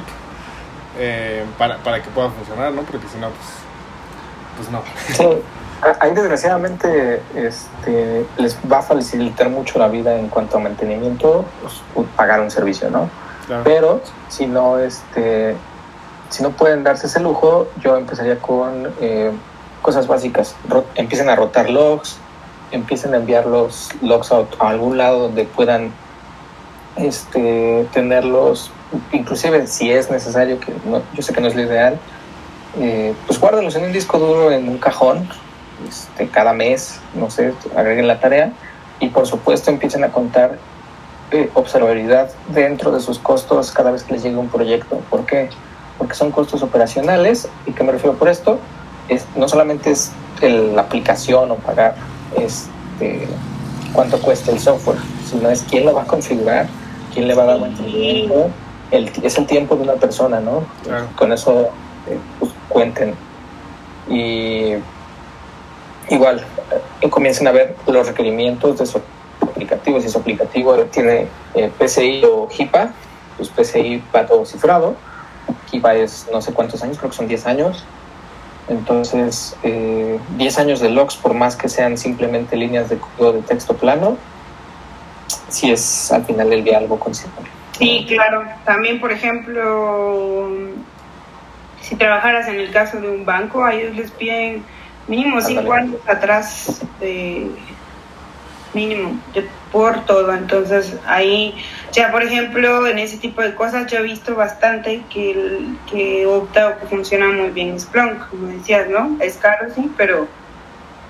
[0.98, 2.84] eh, para, para que pueda funcionar, ¿no?
[2.84, 3.50] Porque si no, pues,
[4.56, 5.42] pues no.
[5.82, 5.90] Sí.
[6.00, 12.08] Ahí desgraciadamente este, les va a facilitar mucho la vida en cuanto a mantenimiento, pues,
[12.16, 13.10] pagar un servicio, ¿no?
[13.64, 15.56] Pero si no, este,
[16.30, 19.32] si no pueden darse ese lujo, yo empezaría con eh,
[19.82, 20.56] cosas básicas.
[20.96, 22.18] empiecen a rotar logs,
[22.72, 25.92] empiecen a enviar los logs a, algún lado donde puedan
[26.96, 28.72] este, tenerlos,
[29.12, 30.74] inclusive si es necesario, que
[31.14, 32.00] yo sé que no es lo ideal,
[32.80, 35.28] eh, pues guárdenlos en un disco duro, en un cajón,
[35.88, 38.54] este, cada mes, no sé, agreguen la tarea
[39.00, 40.58] y por supuesto empiecen a contar
[41.32, 44.98] eh, observabilidad dentro de sus costos cada vez que les llegue un proyecto.
[45.10, 45.50] ¿Por qué?
[45.98, 48.60] Porque son costos operacionales y qué me refiero por esto,
[49.08, 51.96] es, no solamente es la aplicación o pagar
[52.38, 53.28] este,
[53.94, 56.68] cuánto cuesta el software, sino es quién lo va a configurar,
[57.14, 58.50] quién le va a dar mantenimiento,
[58.92, 60.64] el, es el tiempo de una persona, ¿no?
[61.16, 61.70] Con eso
[62.08, 63.16] eh, pues, cuenten.
[64.10, 64.74] Y
[66.10, 66.46] igual,
[67.02, 69.02] eh, comiencen a ver los requerimientos de su
[69.42, 70.00] aplicativo.
[70.02, 72.92] Si su aplicativo tiene eh, PCI o HIPAA,
[73.38, 74.96] pues PCI va todo cifrado.
[75.72, 77.86] HIPAA es no sé cuántos años, creo que son 10 años.
[78.70, 83.42] Entonces, eh, 10 años de logs, por más que sean simplemente líneas de código de
[83.42, 84.18] texto plano,
[85.50, 87.50] si es al final del día algo considerable.
[87.78, 88.44] Sí, claro.
[88.64, 90.50] También, por ejemplo,
[91.82, 94.64] si trabajaras en el caso de un banco, a ellos les piden
[95.08, 97.52] mínimo 5 años atrás de
[98.74, 99.20] mínimo
[99.72, 100.34] por todo.
[100.34, 101.56] Entonces ahí,
[101.92, 106.70] ya por ejemplo, en ese tipo de cosas yo he visto bastante que, que opta
[106.70, 109.18] o que funciona muy bien Splunk, como decías, ¿no?
[109.20, 110.28] Es caro, sí, pero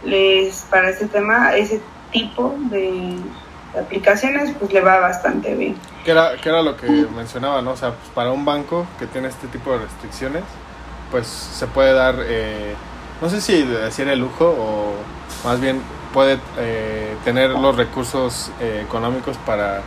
[0.04, 3.18] les para ese tema, ese tipo de,
[3.80, 5.76] aplicaciones, pues le va bastante bien.
[6.04, 7.72] Que era, que era lo que mencionaba, ¿no?
[7.72, 10.44] O sea, pues para un banco que tiene este tipo de restricciones,
[11.10, 12.76] pues se puede dar, eh,
[13.22, 14.94] no sé si decir el lujo o
[15.48, 15.82] más bien
[16.14, 19.82] puede eh, tener los recursos eh, económicos para,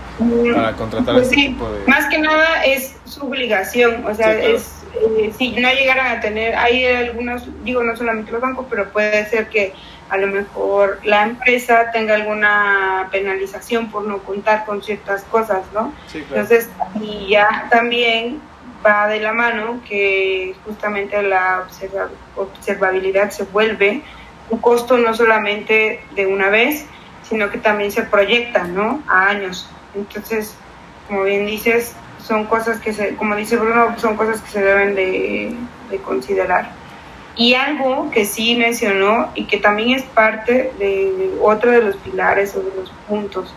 [0.54, 1.86] para contratar pues este tipo de...
[1.86, 6.54] Más que nada es su obligación, o sea, es eh, si no llegaran a tener,
[6.54, 9.74] hay algunos, digo no solamente los bancos, pero puede ser que
[10.08, 15.92] a lo mejor la empresa tenga alguna penalización por no contar con ciertas cosas, ¿no?
[16.12, 16.68] Entonces,
[17.00, 18.40] y ya también
[18.84, 21.66] va de la mano que justamente la
[22.36, 24.02] observabilidad se vuelve
[24.50, 26.86] un costo no solamente de una vez,
[27.28, 29.02] sino que también se proyecta, ¿no?
[29.08, 29.68] A años.
[29.94, 30.54] Entonces,
[31.08, 34.94] como bien dices, son cosas que se, como dice Bruno, son cosas que se deben
[34.94, 35.56] de,
[36.04, 36.72] considerar.
[37.36, 42.54] Y algo que sí mencionó y que también es parte de, otro de los pilares
[42.56, 43.54] o de los puntos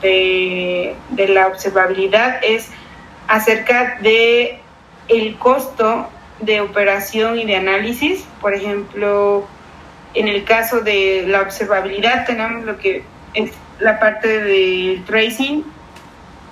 [0.00, 2.70] de, de la observabilidad es
[3.28, 4.58] acerca de
[5.08, 6.08] el costo
[6.40, 8.24] de operación y de análisis.
[8.40, 9.46] Por ejemplo,
[10.14, 13.02] en el caso de la observabilidad tenemos lo que
[13.34, 15.64] es la parte del tracing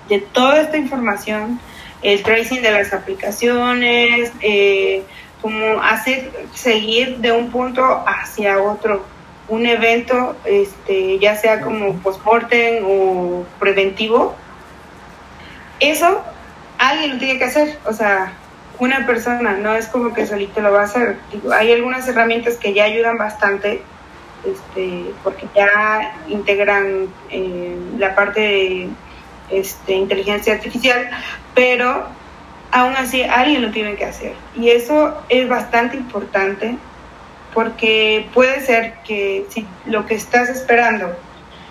[0.09, 1.59] de toda esta información,
[2.01, 5.03] el tracing de las aplicaciones, eh,
[5.41, 9.05] como hacer seguir de un punto hacia otro
[9.47, 14.35] un evento, este, ya sea como postmortem o preventivo,
[15.79, 16.23] eso
[16.89, 18.33] alguien lo tiene que hacer, o sea,
[18.79, 21.17] una persona, no es como que solito lo va a hacer.
[21.53, 23.81] hay algunas herramientas que ya ayudan bastante,
[24.45, 28.89] este, porque ya integran eh, la parte de
[29.49, 31.09] este, inteligencia artificial,
[31.53, 32.07] pero
[32.71, 34.33] aún así alguien lo tiene que hacer.
[34.55, 36.75] Y eso es bastante importante
[37.53, 41.15] porque puede ser que si lo que estás esperando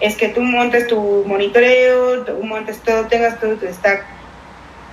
[0.01, 4.05] es que tú montes tu monitoreo, tú montes todo, tengas todo tu stack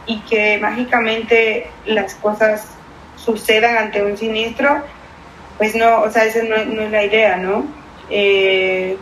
[0.09, 2.65] y que mágicamente las cosas
[3.15, 4.83] sucedan ante un siniestro,
[5.59, 7.63] pues no, o sea, esa no, es la idea, ¿no?
[8.09, 8.97] Eh,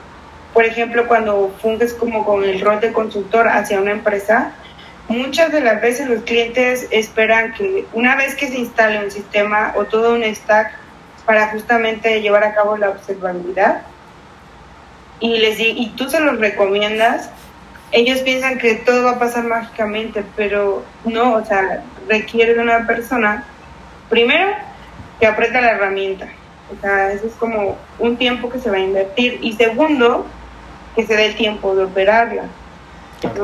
[0.53, 4.51] por ejemplo, cuando funges como con el rol de consultor hacia una empresa,
[5.07, 9.75] muchas de las veces los clientes esperan que una vez que se instale un sistema
[9.77, 10.73] o todo un stack
[11.25, 13.83] para justamente llevar a cabo la observabilidad,
[15.21, 17.29] y les y tú se los recomiendas,
[17.91, 22.85] ellos piensan que todo va a pasar mágicamente, pero no, o sea, requiere de una
[22.85, 23.45] persona,
[24.09, 24.49] primero,
[25.19, 26.27] que aprieta la herramienta.
[26.75, 29.39] O sea, eso es como un tiempo que se va a invertir.
[29.41, 30.25] Y segundo,
[30.95, 32.43] que se dé el tiempo de operarla.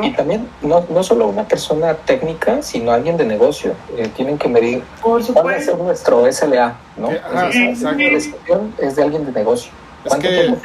[0.03, 3.73] Y también no, no solo una persona técnica, sino alguien de negocio.
[3.97, 7.09] Eh, tienen que medir Por cuál va a ser nuestro SLA, ¿no?
[7.09, 9.71] Ah, la decisión es de alguien de negocio.
[10.05, 10.55] Es que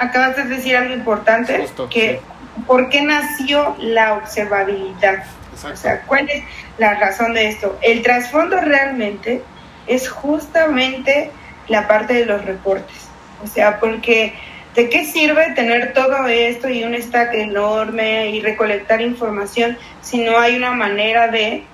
[0.00, 2.20] acabas de decir algo importante, que
[2.66, 5.24] ¿por qué nació la observabilidad?
[5.52, 6.42] O sea, ¿cuál es
[6.78, 7.78] la razón de esto?
[7.82, 9.42] El trasfondo realmente
[9.86, 11.30] es justamente
[11.68, 13.08] la parte de los reportes.
[13.44, 14.32] O sea, porque
[14.74, 20.38] ¿de qué sirve tener todo esto y un stack enorme y recolectar información si no
[20.38, 21.64] hay una manera de,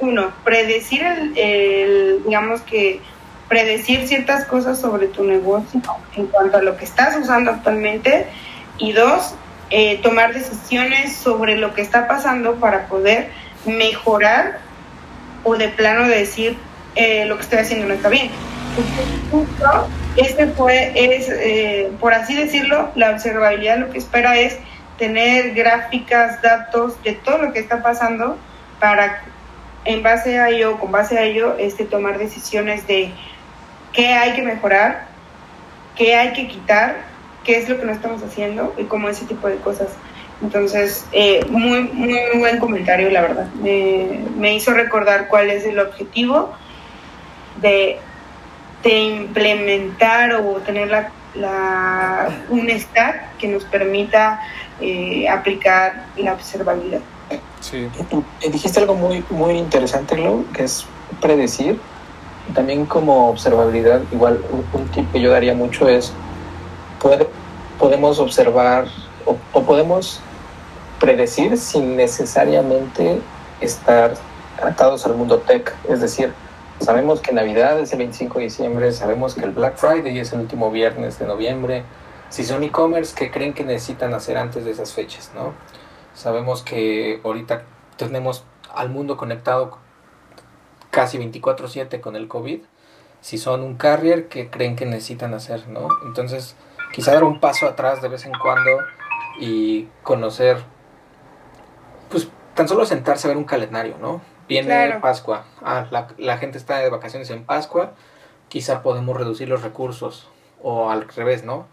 [0.00, 1.04] uno, predecir
[1.36, 3.00] el digamos que
[3.48, 5.80] predecir ciertas cosas sobre tu negocio
[6.16, 8.26] en cuanto a lo que estás usando actualmente
[8.78, 9.34] y dos,
[9.70, 13.30] eh, tomar decisiones sobre lo que está pasando para poder
[13.66, 14.58] mejorar
[15.42, 16.56] o de plano decir
[16.96, 18.30] eh, lo que estoy haciendo no está bien.
[20.16, 24.58] Este fue, es, eh, por así decirlo, la observabilidad lo que espera es
[24.98, 28.36] tener gráficas, datos de todo lo que está pasando
[28.80, 29.22] para
[29.84, 33.12] en base a ello, con base a ello, este, tomar decisiones de
[33.94, 35.06] qué hay que mejorar,
[35.96, 36.96] qué hay que quitar,
[37.44, 39.88] qué es lo que no estamos haciendo y como ese tipo de cosas.
[40.42, 43.46] Entonces, eh, muy, muy, buen comentario, la verdad.
[43.54, 46.52] Me, hizo recordar cuál es el objetivo
[47.62, 47.98] de,
[48.82, 54.40] de implementar o tener la, la, un stack que nos permita
[54.80, 57.00] eh, aplicar la observabilidad.
[57.60, 57.88] Sí.
[58.50, 60.84] Dijiste algo muy, muy interesante, Glo, que es
[61.20, 61.78] predecir
[62.52, 64.40] también como observabilidad, igual
[64.72, 66.12] un, tip que yo daría mucho es,
[67.00, 67.26] puede,
[67.78, 68.86] podemos observar
[69.24, 70.20] o, podemos
[71.00, 73.20] predecir sin necesariamente
[73.60, 74.14] estar
[74.62, 75.74] atados al mundo tech.
[75.88, 76.32] Es decir,
[76.80, 80.40] sabemos que Navidad es el 25 de diciembre, sabemos que el Black Friday es el
[80.40, 81.84] último viernes de noviembre.
[82.28, 85.30] Si son e-commerce, ¿qué creen que necesitan hacer antes de esas fechas?
[85.34, 85.52] ¿no?
[86.14, 87.62] Sabemos que ahorita
[87.96, 89.78] tenemos al mundo conectado
[90.94, 92.60] casi 24/7 con el COVID,
[93.20, 95.68] si son un carrier, que creen que necesitan hacer?
[95.68, 95.88] ¿no?
[96.06, 96.56] Entonces,
[96.92, 98.78] quizá dar un paso atrás de vez en cuando
[99.38, 100.58] y conocer,
[102.10, 104.20] pues tan solo sentarse a ver un calendario, ¿no?
[104.46, 105.86] Viene Pascua, ah,
[106.18, 107.94] la, gente está de vacaciones en Pascua,
[108.48, 110.28] quizá podemos reducir los recursos,
[110.62, 111.66] o al revés, ¿no?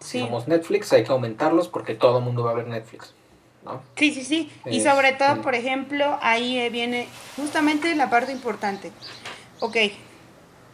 [0.00, 3.14] Si somos Netflix, hay que aumentarlos porque todo el mundo va a ver Netflix.
[3.96, 4.52] Sí, sí, sí.
[4.66, 8.92] Y sobre todo, por ejemplo, ahí viene justamente la parte importante.
[9.60, 9.76] Ok,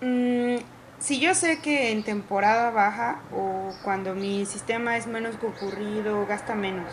[0.00, 0.56] mm,
[0.98, 6.54] si yo sé que en temporada baja o cuando mi sistema es menos concurrido, gasta
[6.54, 6.86] menos,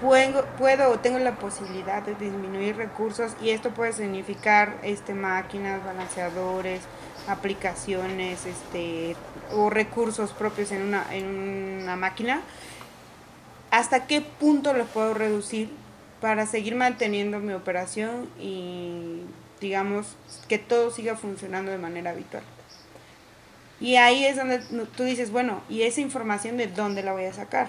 [0.00, 5.84] puedo, puedo o tengo la posibilidad de disminuir recursos y esto puede significar este máquinas,
[5.84, 6.82] balanceadores,
[7.28, 9.16] aplicaciones, este
[9.52, 12.40] o recursos propios en una en una máquina
[13.78, 15.68] hasta qué punto lo puedo reducir
[16.20, 19.22] para seguir manteniendo mi operación y
[19.60, 20.16] digamos
[20.48, 22.44] que todo siga funcionando de manera habitual.
[23.80, 24.60] Y ahí es donde
[24.96, 27.66] tú dices, bueno, ¿y esa información de dónde la voy a sacar?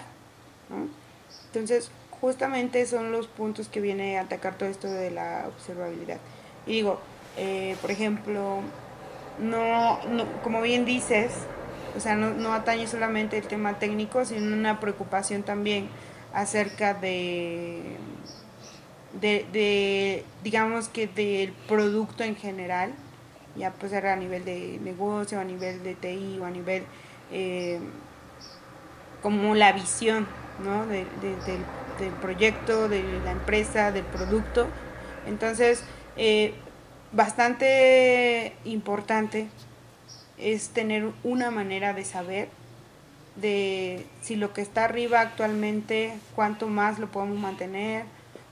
[1.47, 1.89] Entonces,
[2.21, 6.19] justamente son los puntos que viene a atacar todo esto de la observabilidad.
[6.67, 6.99] Y digo,
[7.35, 8.59] eh, por ejemplo,
[9.39, 9.99] no,
[10.43, 11.31] como bien dices,
[11.95, 15.89] o sea, no, no atañe solamente el tema técnico, sino una preocupación también
[16.33, 17.97] acerca de,
[19.21, 22.93] de, digamos que del producto en general,
[23.55, 26.83] ya pues era a nivel de negocio, a nivel de TI o a nivel
[27.31, 27.79] eh,
[29.21, 30.27] como la visión
[30.63, 30.85] ¿no?
[30.87, 34.67] del, del, proyecto, de la empresa, del producto.
[35.25, 35.83] Entonces,
[36.17, 36.53] eh,
[37.13, 39.47] bastante importante
[40.37, 42.49] es tener una manera de saber
[43.35, 48.05] de si lo que está arriba actualmente, cuánto más lo podemos mantener,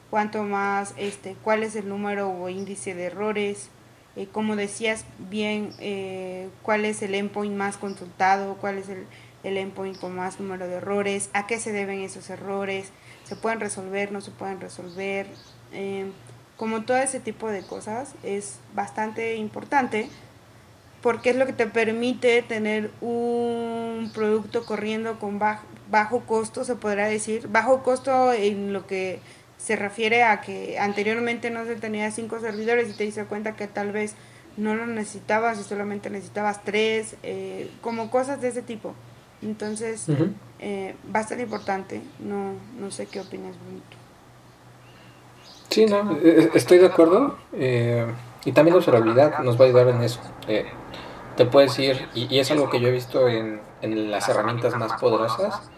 [0.10, 3.70] cuánto más, este, cuál es el número o índice de errores,
[4.16, 9.06] eh, como decías bien, eh, cuál es el endpoint más consultado, cuál es el,
[9.44, 12.92] el endpoint con más número de errores, a qué se deben esos errores,
[13.24, 15.28] se pueden resolver, no se pueden resolver,
[15.72, 16.06] eh,
[16.58, 20.10] como todo ese tipo de cosas es bastante importante
[21.04, 26.76] porque es lo que te permite tener un producto corriendo con bajo, bajo costo, se
[26.76, 29.20] podrá decir, bajo costo en lo que
[29.58, 33.68] se refiere a que anteriormente no se tenía cinco servidores y te diste cuenta que
[33.68, 34.16] tal vez
[34.56, 38.94] no lo necesitabas y solamente necesitabas tres, eh, como cosas de ese tipo.
[39.42, 40.06] Entonces,
[40.60, 42.02] eh, va a ser importante.
[42.20, 43.82] No, no sé qué opinas, Bruno.
[45.70, 47.38] Sí, no, eh, estoy de acuerdo.
[48.46, 50.22] y también la observabilidad nos va a ayudar en eso.
[51.36, 54.94] Te puedes ir, y, es algo que yo he visto en, en las herramientas más
[55.00, 55.70] poderosas,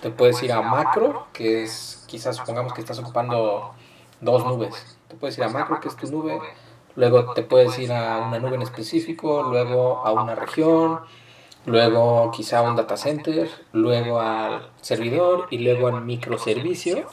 [0.00, 3.72] te puedes ir a macro, que es quizás supongamos que estás ocupando
[4.20, 4.98] dos nubes.
[5.08, 6.38] Te puedes ir a macro, que es tu nube,
[6.96, 11.00] luego te puedes ir a una nube en específico, luego a una región,
[11.64, 17.06] luego quizá a un data center, luego al servidor y luego al microservicio.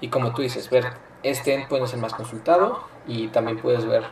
[0.00, 4.04] Y como tú dices, ver este endpoint es más consultado y también puedes ver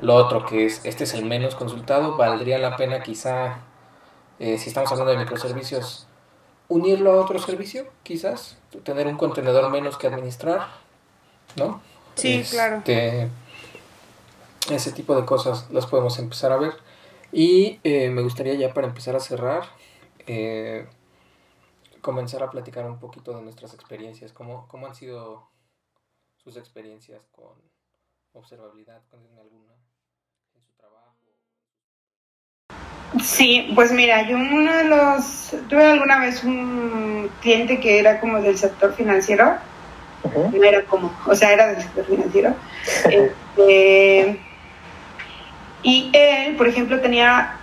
[0.00, 3.58] lo otro que es, este es el menos consultado, valdría la pena quizá,
[4.38, 6.06] eh, si estamos hablando de microservicios,
[6.68, 10.68] unirlo a otro servicio, quizás, tener un contenedor menos que administrar,
[11.56, 11.80] ¿no?
[12.14, 12.78] Sí, claro.
[12.78, 13.28] Este,
[14.70, 16.74] ese tipo de cosas las podemos empezar a ver.
[17.32, 19.64] Y eh, me gustaría ya para empezar a cerrar,
[20.26, 20.86] eh,
[22.00, 25.48] comenzar a platicar un poquito de nuestras experiencias, cómo, cómo han sido
[26.36, 27.54] sus experiencias con
[28.32, 29.74] observabilidad, con alguna
[33.22, 38.40] Sí, pues mira, yo uno de los, tuve alguna vez un cliente que era como
[38.40, 39.56] del sector financiero,
[40.52, 42.54] no era como, o sea, era del sector financiero,
[43.56, 44.38] este,
[45.82, 47.56] y él, por ejemplo, tenía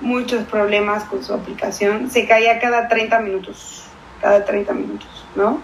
[0.00, 3.84] muchos problemas con su aplicación, se caía cada 30 minutos,
[4.20, 5.60] cada 30 minutos, ¿no?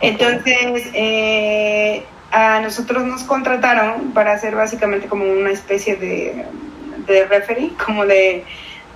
[0.00, 6.44] Entonces, eh, a nosotros nos contrataron para hacer básicamente como una especie de
[7.12, 8.44] de referee, como de,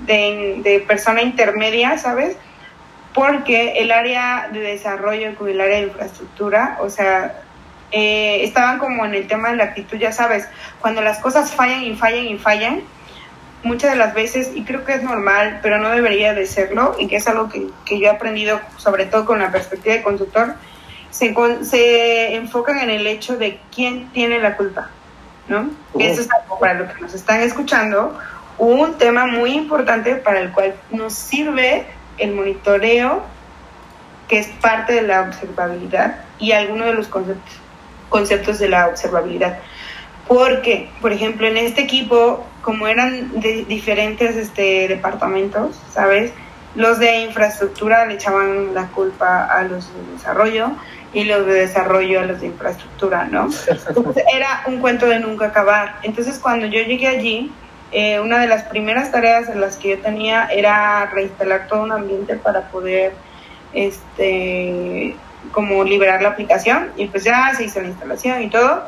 [0.01, 2.37] de, persona intermedia, ¿sabes?
[3.15, 7.43] Porque el área de desarrollo con el área de infraestructura, o sea,
[7.91, 10.49] eh, estaban como en el tema de la actitud, ya sabes,
[10.81, 12.83] cuando las cosas fallan y fallan y fallan,
[13.63, 17.07] muchas de las veces, y creo que es normal, pero no debería de serlo, y
[17.07, 20.55] que es algo que, que yo he aprendido, sobre todo con la perspectiva de consultor,
[21.11, 24.91] se, se enfocan en el hecho de quién tiene la culpa.
[25.53, 25.71] ¿No?
[25.99, 28.19] Eso es algo para lo que nos están escuchando,
[28.59, 31.85] un tema muy importante para el cual nos sirve
[32.19, 33.23] el monitoreo,
[34.29, 37.55] que es parte de la observabilidad, y algunos de los conceptos,
[38.09, 39.59] conceptos de la observabilidad.
[40.27, 46.33] Porque, por ejemplo, en este equipo, como eran de diferentes este, departamentos, ¿sabes?
[46.75, 50.71] Los de infraestructura le echaban la culpa a los de desarrollo,
[51.15, 53.49] y los de desarrollo a los de infraestructura, ¿no?
[53.89, 55.97] Entonces, era un cuento de nunca acabar.
[56.03, 57.53] Entonces cuando yo llegué allí,
[57.93, 61.93] eh, una de las primeras tareas en las que yo tenía era reinstalar todo un
[61.93, 63.13] ambiente para poder,
[63.75, 65.15] este,
[65.51, 68.85] como liberar la aplicación y pues ya se hizo la instalación y todo.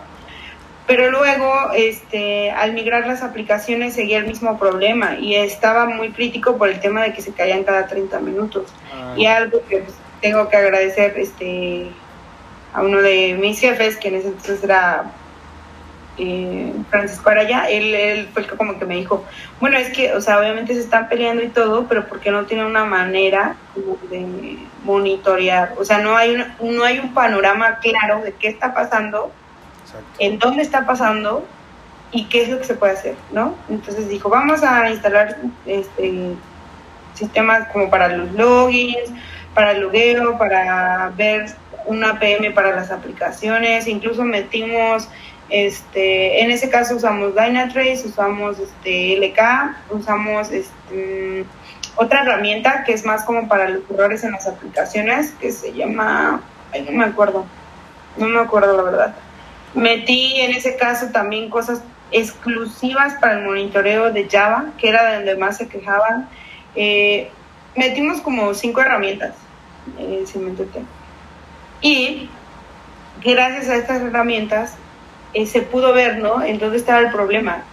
[0.87, 6.59] Pero luego, este, al migrar las aplicaciones seguía el mismo problema y estaba muy crítico
[6.59, 8.71] por el tema de que se caían cada 30 minutos.
[8.93, 9.15] Ah.
[9.17, 11.91] Y algo que pues, tengo que agradecer, este,
[12.75, 15.05] a uno de mis jefes, que en ese entonces era
[16.19, 19.25] eh, Francisco Araya, él, él fue el que como que me dijo,
[19.61, 22.67] bueno, es que, o sea, obviamente se están peleando y todo, pero porque no tiene
[22.67, 28.23] una manera como de monitorear, o sea, no hay, un, no hay un panorama claro
[28.23, 29.33] de qué está pasando,
[30.19, 31.47] en dónde está pasando
[32.11, 33.55] y qué es lo que se puede hacer, ¿no?
[33.69, 36.35] Entonces dijo, vamos a instalar este
[37.15, 39.11] sistemas como para los logins,
[39.55, 41.47] para el logueo, para ver
[41.87, 45.09] una PM para las aplicaciones, incluso metimos,
[45.51, 51.45] este, en ese caso usamos Dynatrace, usamos este, LK, usamos este,
[51.97, 56.43] otra herramienta que es más como para los errores en las aplicaciones, que se llama,
[56.73, 57.45] ay, no me acuerdo,
[58.17, 59.15] no me acuerdo la verdad.
[59.75, 65.17] Metí en ese caso también cosas exclusivas para el monitoreo de Java, que era de
[65.17, 66.29] donde más se quejaban.
[66.77, 67.31] Eh,
[67.77, 69.35] metimos como cinco herramientas,
[69.99, 70.51] eh, si me
[71.81, 72.29] Y
[73.23, 74.77] gracias a estas herramientas
[75.33, 76.43] eh, se pudo ver, ¿no?
[76.43, 77.65] En dónde estaba el problema.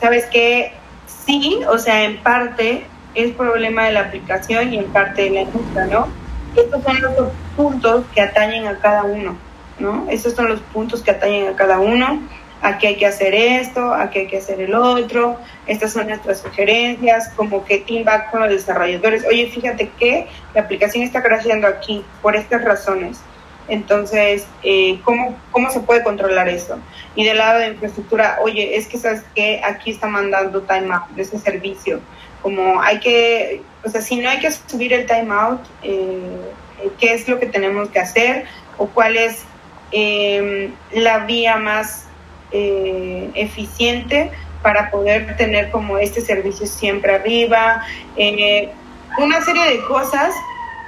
[0.00, 0.72] Sabes que
[1.06, 5.40] sí, o sea, en parte es problema de la aplicación y en parte de la
[5.42, 6.08] industria, ¿no?
[6.54, 9.36] Estos son los puntos que atañen a cada uno,
[9.78, 10.06] ¿no?
[10.10, 12.20] Estos son los puntos que atañen a cada uno.
[12.60, 15.38] Aquí hay que hacer esto, aquí hay que hacer el otro.
[15.66, 19.24] Estas son nuestras sugerencias, como que teamback con los desarrolladores.
[19.26, 23.20] Oye, fíjate que la aplicación está creciendo aquí por estas razones.
[23.68, 26.78] Entonces, eh, ¿cómo, ¿cómo se puede controlar eso?
[27.14, 31.22] Y del lado de infraestructura, oye, es que sabes que aquí está mandando timeout de
[31.22, 32.00] ese servicio
[32.42, 36.52] como hay que, o sea, si no hay que subir el timeout, eh,
[36.98, 38.44] qué es lo que tenemos que hacer
[38.76, 39.42] o cuál es
[39.90, 42.06] em, la vía más
[42.52, 44.30] eh, eficiente
[44.62, 47.82] para poder tener como este servicio siempre arriba,
[48.16, 48.70] eh,
[49.18, 50.34] una serie de cosas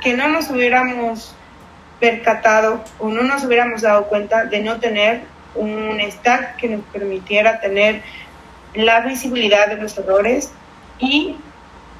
[0.02, 1.34] que no nos hubiéramos
[2.00, 5.22] percatado o no nos hubiéramos dado cuenta de no tener
[5.54, 8.02] un stack que nos permitiera tener
[8.74, 10.52] la visibilidad de los errores
[10.98, 11.36] y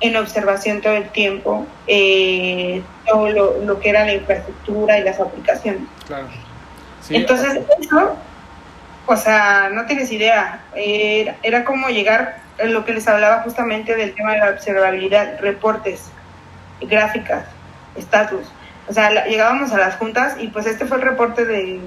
[0.01, 5.83] en observación todo el tiempo eh, todo lo, que era la infraestructura y las aplicaciones.
[6.07, 6.29] Claro.
[7.11, 8.17] Entonces, eso,
[9.11, 10.61] o sea, no tienes idea.
[10.77, 16.13] Era, como llegar, a lo que les hablaba justamente del tema de la observabilidad, reportes,
[16.81, 17.45] gráficas,
[17.97, 18.47] estatus.
[18.87, 21.81] O sea, llegábamos a las juntas y pues este fue el reporte de...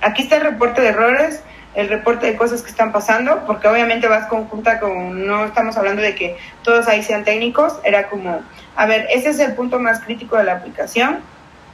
[0.00, 1.42] Aquí está el reporte de errores,
[1.74, 6.00] el reporte de cosas que están pasando, porque obviamente vas conjunta con, no estamos hablando
[6.00, 8.40] de que todos ahí sean técnicos, era como,
[8.76, 11.18] a ver, ese es el punto más crítico de la aplicación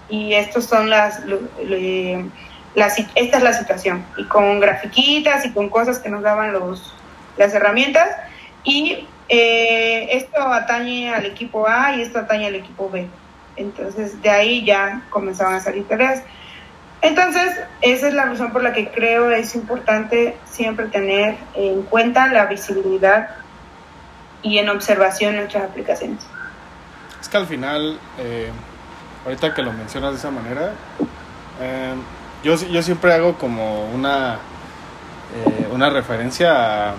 [0.09, 1.23] y estos son las,
[2.75, 6.95] las esta es la situación, y con grafiquitas y con cosas que nos daban los,
[7.37, 8.09] las herramientas,
[8.65, 13.09] y eh, esto atañe al equipo A y esto atañe al equipo B.
[13.57, 16.23] Entonces de ahí ya comenzaban a salir tareas.
[17.01, 17.53] Entonces,
[17.83, 22.47] esa es la razón por la que creo es importante siempre tener en cuenta la
[22.47, 23.29] visibilidad
[24.43, 26.27] y en observación nuestras aplicaciones.
[27.21, 28.51] Es que al final, eh,
[29.25, 30.73] ahorita que lo mencionas de esa manera,
[31.61, 31.95] eh,
[32.45, 36.95] yo, yo siempre hago como una, eh, una referencia a,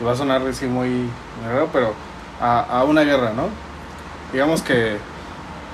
[0.00, 1.92] y va a sonar así muy, muy raro, pero
[2.40, 3.48] a, a una guerra, ¿no?
[4.32, 4.96] Digamos que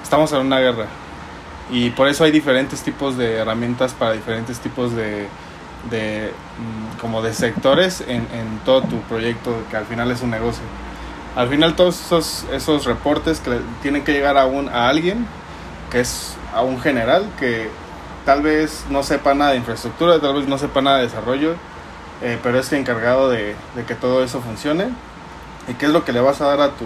[0.02, 0.86] estamos en una guerra
[1.70, 5.26] y por eso hay diferentes tipos de herramientas para diferentes tipos de,
[5.90, 10.30] de mm, como de sectores en, en, todo tu proyecto que al final es un
[10.30, 10.62] negocio
[11.34, 15.26] al final todos esos, esos reportes que tienen que llegar a un a alguien
[15.90, 17.70] que es a un general que
[18.24, 21.54] tal vez no sepa nada de infraestructura tal vez no sepa nada de desarrollo
[22.22, 23.56] eh, pero es el encargado de,
[23.86, 24.88] que todo eso funcione
[25.68, 26.84] y qué es lo que le vas a dar a tu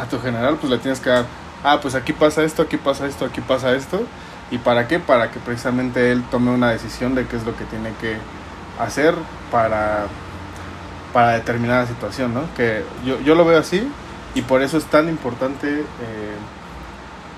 [0.00, 1.26] a tu general pues le tienes que dar
[1.64, 4.02] ah, pues aquí pasa esto, aquí pasa esto, aquí pasa esto.
[4.50, 4.98] ¿Y para qué?
[4.98, 8.16] Para que precisamente él tome una decisión de qué es lo que tiene que
[8.78, 9.14] hacer
[9.50, 10.06] para,
[11.12, 12.42] para determinada situación, ¿no?
[12.56, 13.88] Que yo, yo lo veo así
[14.34, 16.36] y por eso es tan importante eh,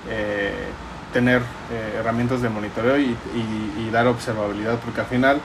[0.09, 0.67] eh,
[1.13, 1.41] tener
[1.71, 3.15] eh, herramientas de monitoreo y,
[3.91, 5.39] dar observabilidad, porque al final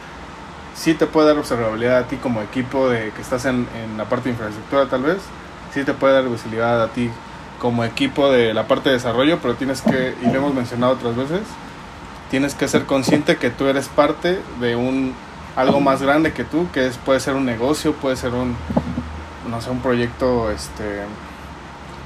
[0.75, 3.67] sí te puede dar observabilidad a ti como equipo de que estás en,
[3.99, 5.19] la parte de infraestructura tal vez,
[5.75, 7.11] sí te puede dar visibilidad a ti
[7.61, 11.15] como equipo de la parte de desarrollo, pero tienes que, y lo hemos mencionado otras
[11.15, 11.43] veces,
[12.31, 15.15] tienes que ser consciente que tú eres parte de un
[15.57, 18.57] algo más grande que tú, que es, puede ser un negocio, puede ser un,
[19.51, 21.03] no sé, un proyecto este,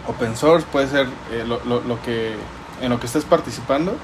[0.08, 2.34] open source, puede ser eh, lo, lo, que,
[2.82, 3.96] en lo que estés participando,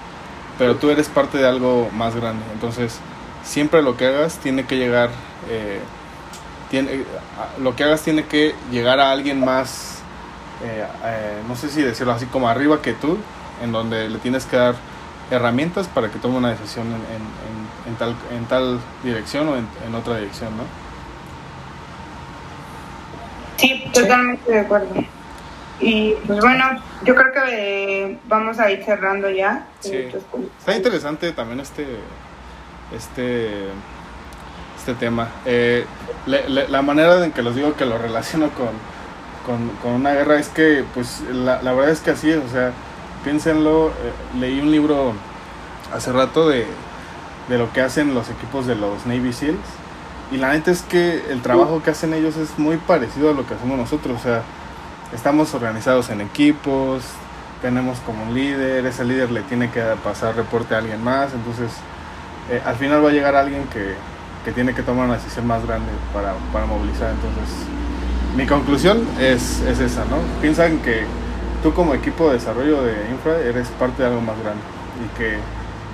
[0.57, 2.45] pero tú eres parte de algo más grande.
[2.55, 2.99] Entonces,
[3.45, 5.11] siempre lo que hagas tiene que llegar,
[5.51, 5.81] eh,
[6.71, 7.05] tiene,
[7.61, 9.99] lo que hagas tiene que llegar a alguien más
[10.63, 13.19] eh, eh, no sé si decirlo así como arriba que tú,
[13.63, 14.75] en donde le tienes que dar
[15.31, 16.87] herramientas para que tome una decisión
[17.87, 20.65] en, tal, en tal dirección o en, otra dirección, ¿no?
[23.57, 25.05] Sí, totalmente de acuerdo.
[25.81, 26.65] Y pues bueno,
[27.05, 29.67] yo creo que eh, vamos a ir cerrando ya.
[30.59, 31.87] Está interesante también este
[32.95, 33.69] este
[34.77, 35.29] este tema.
[36.27, 38.71] la manera en que los digo que lo relaciono con
[39.83, 42.73] con, una guerra es que, pues, la, verdad es que así es, o sea,
[43.25, 45.15] piénsenlo, eh, leí un libro
[45.95, 46.67] hace rato de,
[47.49, 49.59] de lo que hacen los equipos de los Navy SEALs.
[50.31, 53.47] Y la neta es que el trabajo que hacen ellos es muy parecido a lo
[53.47, 54.21] que hacemos nosotros.
[54.21, 54.43] O sea,
[55.13, 57.03] estamos organizados en equipos,
[57.63, 61.33] tenemos como un líder, ese líder le tiene que pasar reporte a alguien más.
[61.35, 61.71] Entonces,
[62.51, 63.95] eh, al final va a llegar alguien que,
[64.45, 67.11] que, tiene que tomar una decisión más grande para, para movilizar.
[67.11, 67.55] Entonces,
[68.37, 70.19] mi conclusión es, es esa, ¿no?
[70.41, 71.05] Piensan que
[71.63, 74.63] tú como equipo de desarrollo de infra eres parte de algo más grande
[75.05, 75.39] y que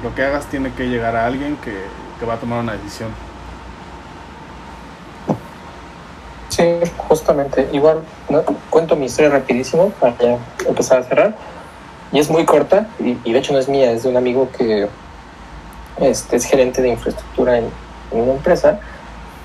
[0.02, 1.74] lo que hagas tiene que llegar a alguien que,
[2.20, 3.08] que va a tomar una decisión.
[7.08, 7.68] Justamente.
[7.72, 8.02] Igual,
[8.70, 11.34] cuento mi historia rapidísimo para ya empezar a cerrar.
[12.12, 14.88] Y es muy corta, y, de hecho no es mía, es de un amigo que
[15.98, 17.70] este, es gerente de infraestructura en,
[18.12, 18.78] una empresa.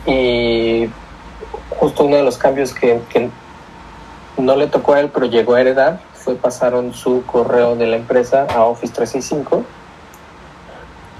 [0.05, 0.89] Y
[1.79, 3.29] justo uno de los cambios que, que,
[4.37, 7.97] no le tocó a él, pero llegó a heredar, fue pasaron su correo de la
[7.97, 9.65] empresa a Office 365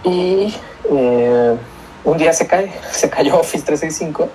[0.04, 0.54] y
[0.92, 1.58] eh,
[2.06, 4.30] un día se cae, se cayó Office 365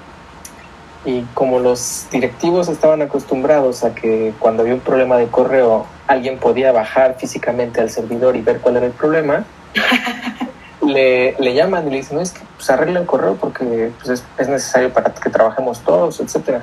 [1.05, 6.39] y como los directivos estaban acostumbrados a que cuando había un problema de correo alguien
[6.39, 9.45] podía bajar físicamente al servidor y ver cuál era el problema,
[10.87, 14.21] le, le, llaman y le dicen, no, es que pues, arregla el correo porque pues,
[14.21, 16.61] es, es, necesario para que trabajemos todos, etc.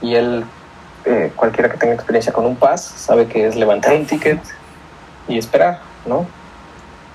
[0.00, 0.44] Y él,
[1.04, 4.40] eh, cualquiera que tenga experiencia con un PAS, sabe que es levantar un ticket
[5.28, 6.26] y esperar, ¿no?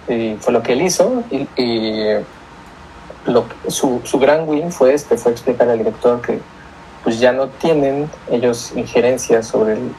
[0.08, 2.18] Y fue lo que él hizo y, y
[3.26, 6.39] lo, su, su, gran win fue este, fue explicar al director que
[7.03, 9.91] pues ya no tienen ellos injerencia sobre el,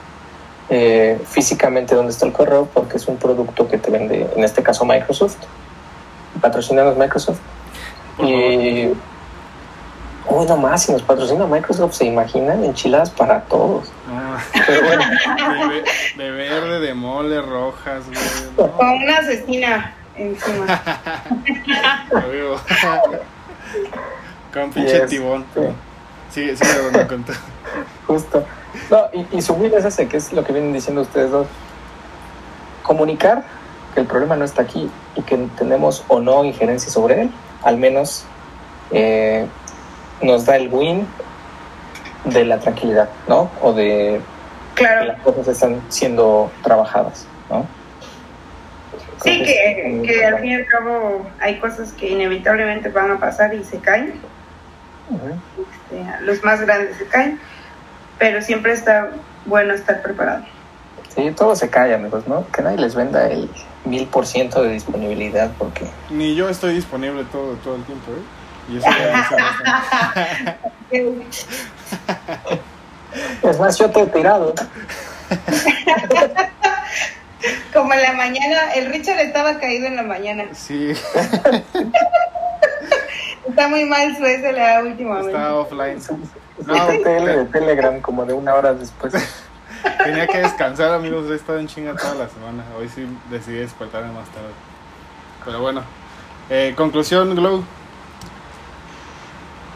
[0.70, 4.62] eh, físicamente dónde está el correo porque es un producto que te vende, en este
[4.62, 5.36] caso Microsoft,
[6.40, 7.38] patrocinados Microsoft.
[8.16, 8.92] Por y
[10.28, 13.90] uy, no más, si nos patrocina Microsoft, se imaginan enchiladas para todos.
[14.08, 15.02] Ah, Pero bueno,
[16.16, 18.70] de, de verde, de mole, rojas, güey.
[18.72, 20.80] Con una asesina encima.
[22.10, 22.60] Lo.
[24.52, 25.10] Con pinche Yes.
[25.10, 25.44] tibón.
[25.54, 25.60] Sí.
[26.30, 27.32] Sigue, sigue hablando con tu-
[28.06, 28.44] justo.
[28.90, 31.46] No, y, y su win es ese, que es lo que vienen diciendo ustedes dos.
[32.82, 33.44] Comunicar
[33.94, 37.30] que el problema no está aquí y que tenemos o no injerencia sobre él,
[37.62, 38.24] al menos
[38.90, 39.46] eh,
[40.22, 41.06] nos da el win
[42.24, 43.50] de la tranquilidad, ¿no?
[43.60, 44.20] O de
[44.74, 47.66] que las cosas están siendo trabajadas, ¿no?
[49.22, 53.18] Sí, que, muy que al fin y al cabo hay cosas que inevitablemente van a
[53.18, 54.14] pasar y se caen.
[55.10, 57.38] Este, los más grandes se caen,
[58.18, 59.10] pero siempre está
[59.46, 60.44] bueno estar preparado.
[61.14, 62.46] Sí, todo se cae, amigos, ¿no?
[62.50, 63.50] Que nadie les venda el
[63.84, 68.22] mil por ciento de disponibilidad porque Ni yo estoy disponible todo, todo el tiempo, ¿eh?
[68.72, 71.26] Y eso ya me bastante.
[73.42, 74.54] es más, yo te he tirado.
[77.72, 80.44] Como en la mañana, el Richard estaba caído en la mañana.
[80.52, 80.92] Sí,
[83.48, 85.32] Está muy mal su SLA últimamente.
[85.32, 85.98] estaba offline.
[86.66, 89.12] No, de Telegram como de una hora después.
[90.04, 91.28] Tenía que descansar, amigos.
[91.30, 92.64] He estado en chinga toda la semana.
[92.78, 94.52] Hoy sí decidí despertarme más tarde.
[95.44, 95.82] Pero bueno.
[96.50, 97.64] Eh, conclusión, Glow.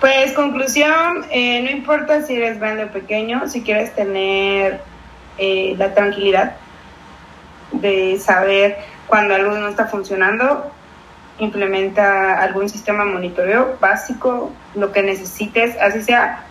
[0.01, 4.81] Pues conclusión, eh, no importa si eres grande o pequeño, si quieres tener
[5.39, 6.57] eh, la tranquilidad
[7.81, 10.71] de saber cuando algo no está funcionando,
[11.39, 16.45] implementa algún sistema monitoreo básico, lo que necesites, así sea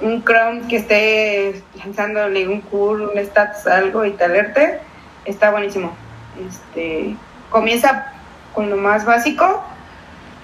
[0.00, 4.80] un Chrome que esté lanzándole un curl, un status, algo y te alerte,
[5.24, 5.94] está buenísimo.
[6.46, 7.16] Este,
[7.50, 8.12] comienza
[8.54, 9.64] con lo más básico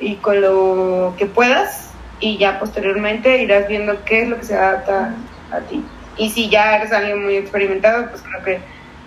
[0.01, 1.91] y con lo que puedas
[2.21, 5.15] y ya posteriormente irás viendo qué es lo que se adapta
[5.51, 5.85] a ti.
[6.17, 8.61] Y si ya eres alguien muy experimentado, pues creo que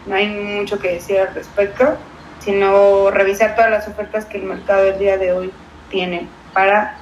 [0.06, 1.97] no hay mucho que decir al respecto,
[2.39, 5.51] sino revisar todas las ofertas que el mercado del día de hoy
[5.89, 6.97] tiene para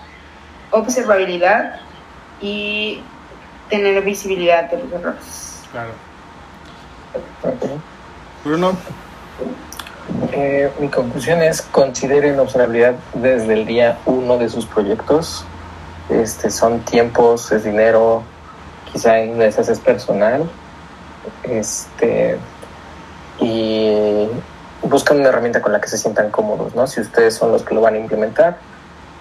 [0.72, 1.80] observabilidad
[2.42, 3.02] y
[3.70, 5.62] tener visibilidad de los errores.
[5.72, 5.92] Claro.
[7.44, 7.70] Ok.
[8.44, 8.76] Bruno.
[10.32, 15.46] Eh, mi conclusión es consideren observabilidad desde el día uno de sus proyectos.
[16.10, 18.24] Este, son tiempos, es dinero,
[18.92, 20.50] quizá en veces es personal.
[21.44, 22.38] Este,
[23.40, 24.28] y
[24.84, 26.88] buscan una herramienta con la que se sientan cómodos, ¿no?
[26.88, 28.58] Si ustedes son los que lo van a implementar,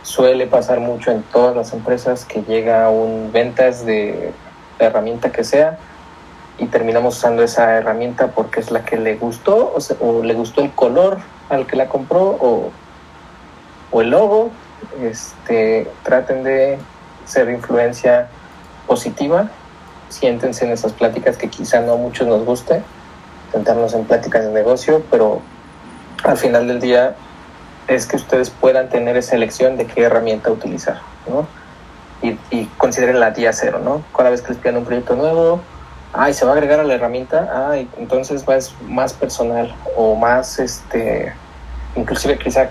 [0.02, 4.32] suele pasar mucho en todas las empresas que llega un ventas de
[4.78, 5.78] herramienta que sea
[6.58, 10.34] y terminamos usando esa herramienta porque es la que le gustó o, se- o le
[10.34, 12.70] gustó el color al que la compró o,
[13.92, 14.50] o el logo.
[15.00, 16.76] Este, traten de
[17.24, 18.28] ser influencia
[18.88, 19.48] positiva,
[20.08, 22.82] siéntense en esas pláticas que quizá no a muchos nos guste,
[23.53, 25.40] sentarnos en pláticas de negocio, pero
[26.24, 27.14] al final del día
[27.88, 31.46] es que ustedes puedan tener esa elección de qué herramienta utilizar, ¿no?
[32.22, 34.03] Y, y consideren la día cero, ¿no?
[34.16, 35.61] Cada vez que les pidan un proyecto nuevo,
[36.12, 40.14] ay, se va a agregar a la herramienta, ay, entonces va es más personal o
[40.14, 41.32] más, este,
[41.96, 42.70] inclusive quizá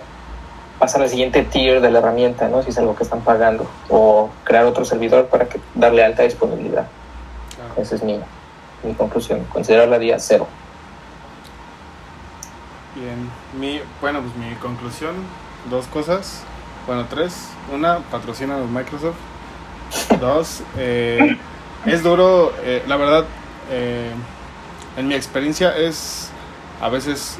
[0.80, 2.64] pasar al siguiente tier de la herramienta, ¿no?
[2.64, 6.88] Si es algo que están pagando o crear otro servidor para que darle alta disponibilidad.
[7.78, 8.20] Esa es mi,
[8.84, 10.48] mi conclusión, considerar la día cero.
[12.94, 15.16] Bien, mi, bueno, pues mi conclusión,
[15.70, 16.44] dos cosas,
[16.86, 17.48] bueno, tres.
[17.74, 19.16] Una, patrocina a Microsoft.
[20.20, 21.38] Dos, eh,
[21.86, 23.26] es duro, eh, la verdad,
[23.70, 24.12] eh,
[24.98, 26.32] en mi experiencia es
[26.82, 27.38] a veces,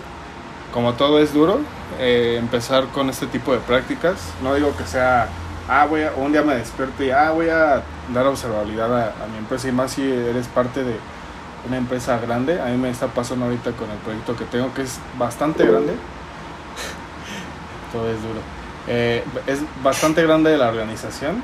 [0.74, 1.60] como todo es duro,
[2.00, 4.22] eh, empezar con este tipo de prácticas.
[4.42, 5.28] No digo que sea,
[5.68, 7.84] ah, voy a, un día me despierto y, ah, voy a
[8.14, 10.96] dar observabilidad a mi empresa y más si eres parte de
[11.68, 12.62] una empresa grande.
[12.62, 15.94] A mí me está pasando ahorita con el proyecto que tengo, que es bastante grande.
[17.92, 18.40] Todo es duro.
[18.88, 21.42] Eh, es bastante grande la organización.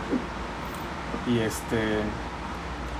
[1.27, 1.99] Y este.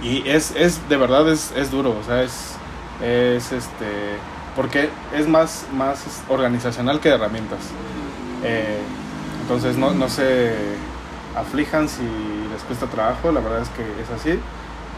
[0.01, 1.97] Y es, es de verdad, es, es duro.
[1.99, 2.55] O sea, es.
[3.03, 4.18] Es este.
[4.55, 7.59] Porque es más, más organizacional que de herramientas.
[8.43, 8.80] Eh,
[9.41, 10.53] entonces no, no se
[11.36, 12.03] aflijan si
[12.51, 14.39] les cuesta trabajo, la verdad es que es así.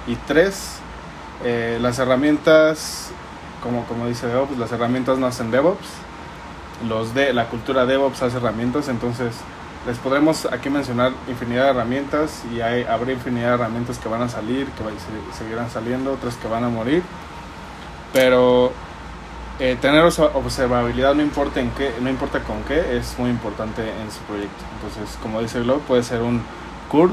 [0.08, 0.80] Y tres,
[1.44, 3.12] eh, las herramientas,
[3.64, 5.88] como, como dice DevOps, las herramientas no hacen DevOps.
[6.88, 9.36] Los de, la cultura DevOps hace herramientas, entonces
[9.88, 14.22] les podremos aquí mencionar infinidad de herramientas y hay, habrá infinidad de herramientas que van
[14.22, 14.84] a salir, que
[15.38, 17.04] seguirán saliendo, otras que van a morir.
[18.14, 18.72] Pero
[19.60, 23.82] eh, tener obs- observabilidad no importa en qué, no importa con qué, es muy importante
[23.82, 24.64] en su proyecto.
[24.76, 26.42] Entonces, como dice Globo, puede ser un
[26.90, 27.12] curl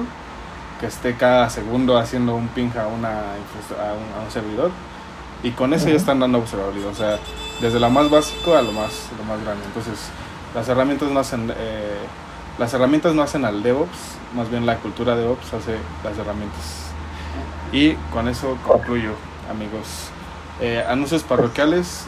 [0.80, 4.70] que esté cada segundo haciendo un ping a, una, a, un, a un servidor
[5.42, 6.90] y con eso ya están dando observabilidad.
[6.90, 7.18] O sea,
[7.60, 9.64] desde lo más básico a lo más, lo más grande.
[9.66, 10.08] Entonces,
[10.54, 11.98] las herramientas no hacen, eh,
[12.58, 13.98] las herramientas no hacen al DevOps,
[14.34, 16.86] más bien la cultura DevOps hace las herramientas.
[17.72, 19.12] Y con eso concluyo,
[19.50, 20.10] amigos.
[20.60, 22.06] Eh, anuncios parroquiales.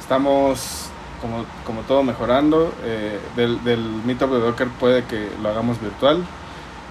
[0.00, 0.88] Estamos,
[1.20, 2.72] como, como todo, mejorando.
[2.82, 6.24] Eh, del, del Meetup de Docker puede que lo hagamos virtual.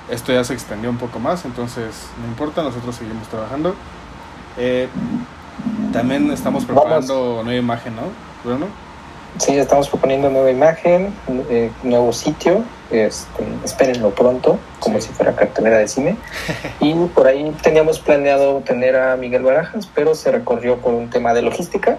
[0.09, 3.75] Esto ya se extendió un poco más, entonces no importa, nosotros seguimos trabajando.
[4.57, 4.87] Eh,
[5.91, 8.03] también estamos preparando nueva imagen, ¿no,
[8.43, 8.67] Bruno?
[9.37, 11.13] Sí, estamos proponiendo nueva imagen,
[11.49, 15.07] eh, nuevo sitio, este, espérenlo pronto, como Sí.
[15.09, 16.15] si fuera cartelera de cine.
[16.79, 21.33] Y por ahí teníamos planeado tener a Miguel Barajas, pero se recorrió por un tema
[21.33, 21.97] de logística.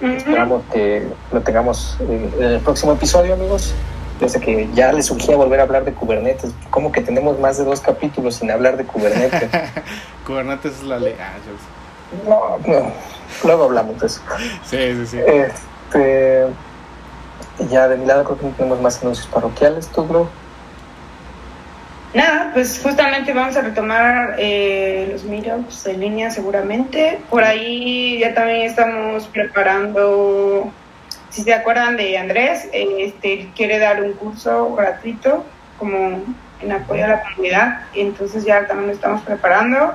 [0.00, 3.72] Esperamos que lo tengamos eh, en el próximo episodio, amigos.
[4.20, 7.64] Desde que ya les surgía volver a hablar de Kubernetes, como que tenemos más de
[7.64, 9.50] dos capítulos sin hablar de Kubernetes.
[10.26, 11.14] Kubernetes es la ley.
[11.20, 12.28] Ah, yo sé.
[12.28, 12.92] No, no,
[13.44, 14.20] luego hablamos de eso.
[14.64, 15.18] Sí, sí, sí.
[15.18, 16.46] Este,
[17.70, 20.28] ya de mi lado creo que no tenemos más anuncios parroquiales, tú, bro.
[22.14, 27.18] Nada, pues justamente vamos a retomar eh, los meetups en línea seguramente.
[27.28, 30.70] Por ahí ya también estamos preparando,
[31.36, 35.44] si se acuerdan de Andrés, este quiere dar un curso gratuito
[35.78, 36.22] como
[36.62, 37.80] en apoyo a la comunidad.
[37.94, 39.92] Entonces ya también lo estamos preparando.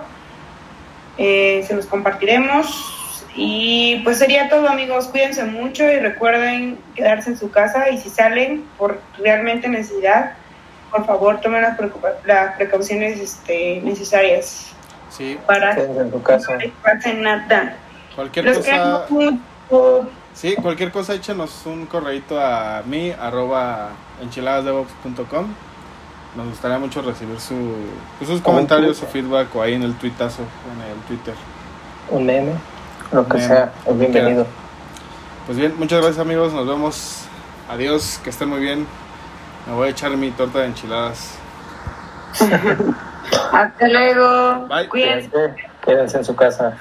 [1.17, 3.25] Eh, se los compartiremos.
[3.35, 8.09] Y pues sería todo amigos, cuídense mucho y recuerden quedarse en su casa y si
[8.09, 10.33] salen por realmente necesidad,
[10.91, 11.77] por favor tomen las,
[12.25, 14.67] las precauciones este, necesarias
[15.09, 16.51] Sí, para que Quédense en tu casa.
[16.51, 17.75] no les pase nada.
[18.15, 18.69] cualquier Los cosa.
[18.69, 20.09] queremos mucho.
[20.33, 23.89] Sí, cualquier cosa échenos un correito a mí, arroba
[24.21, 25.47] enchiladasdevox.com.
[26.35, 27.55] Nos gustaría mucho recibir su,
[28.17, 31.33] pues, sus comentarios, su feedback o ahí en el tuitazo, en el Twitter.
[32.09, 32.53] Un meme,
[33.11, 34.47] lo que Meme, sea, es bienvenido.
[35.45, 37.25] Pues bien, muchas gracias amigos, nos vemos.
[37.69, 38.87] Adiós, que estén muy bien.
[39.67, 41.35] Me voy a echar mi torta de enchiladas.
[43.51, 44.67] Hasta luego.
[44.67, 44.87] Bye.
[44.87, 45.55] Cuídense.
[45.83, 46.77] Quédense en su casa.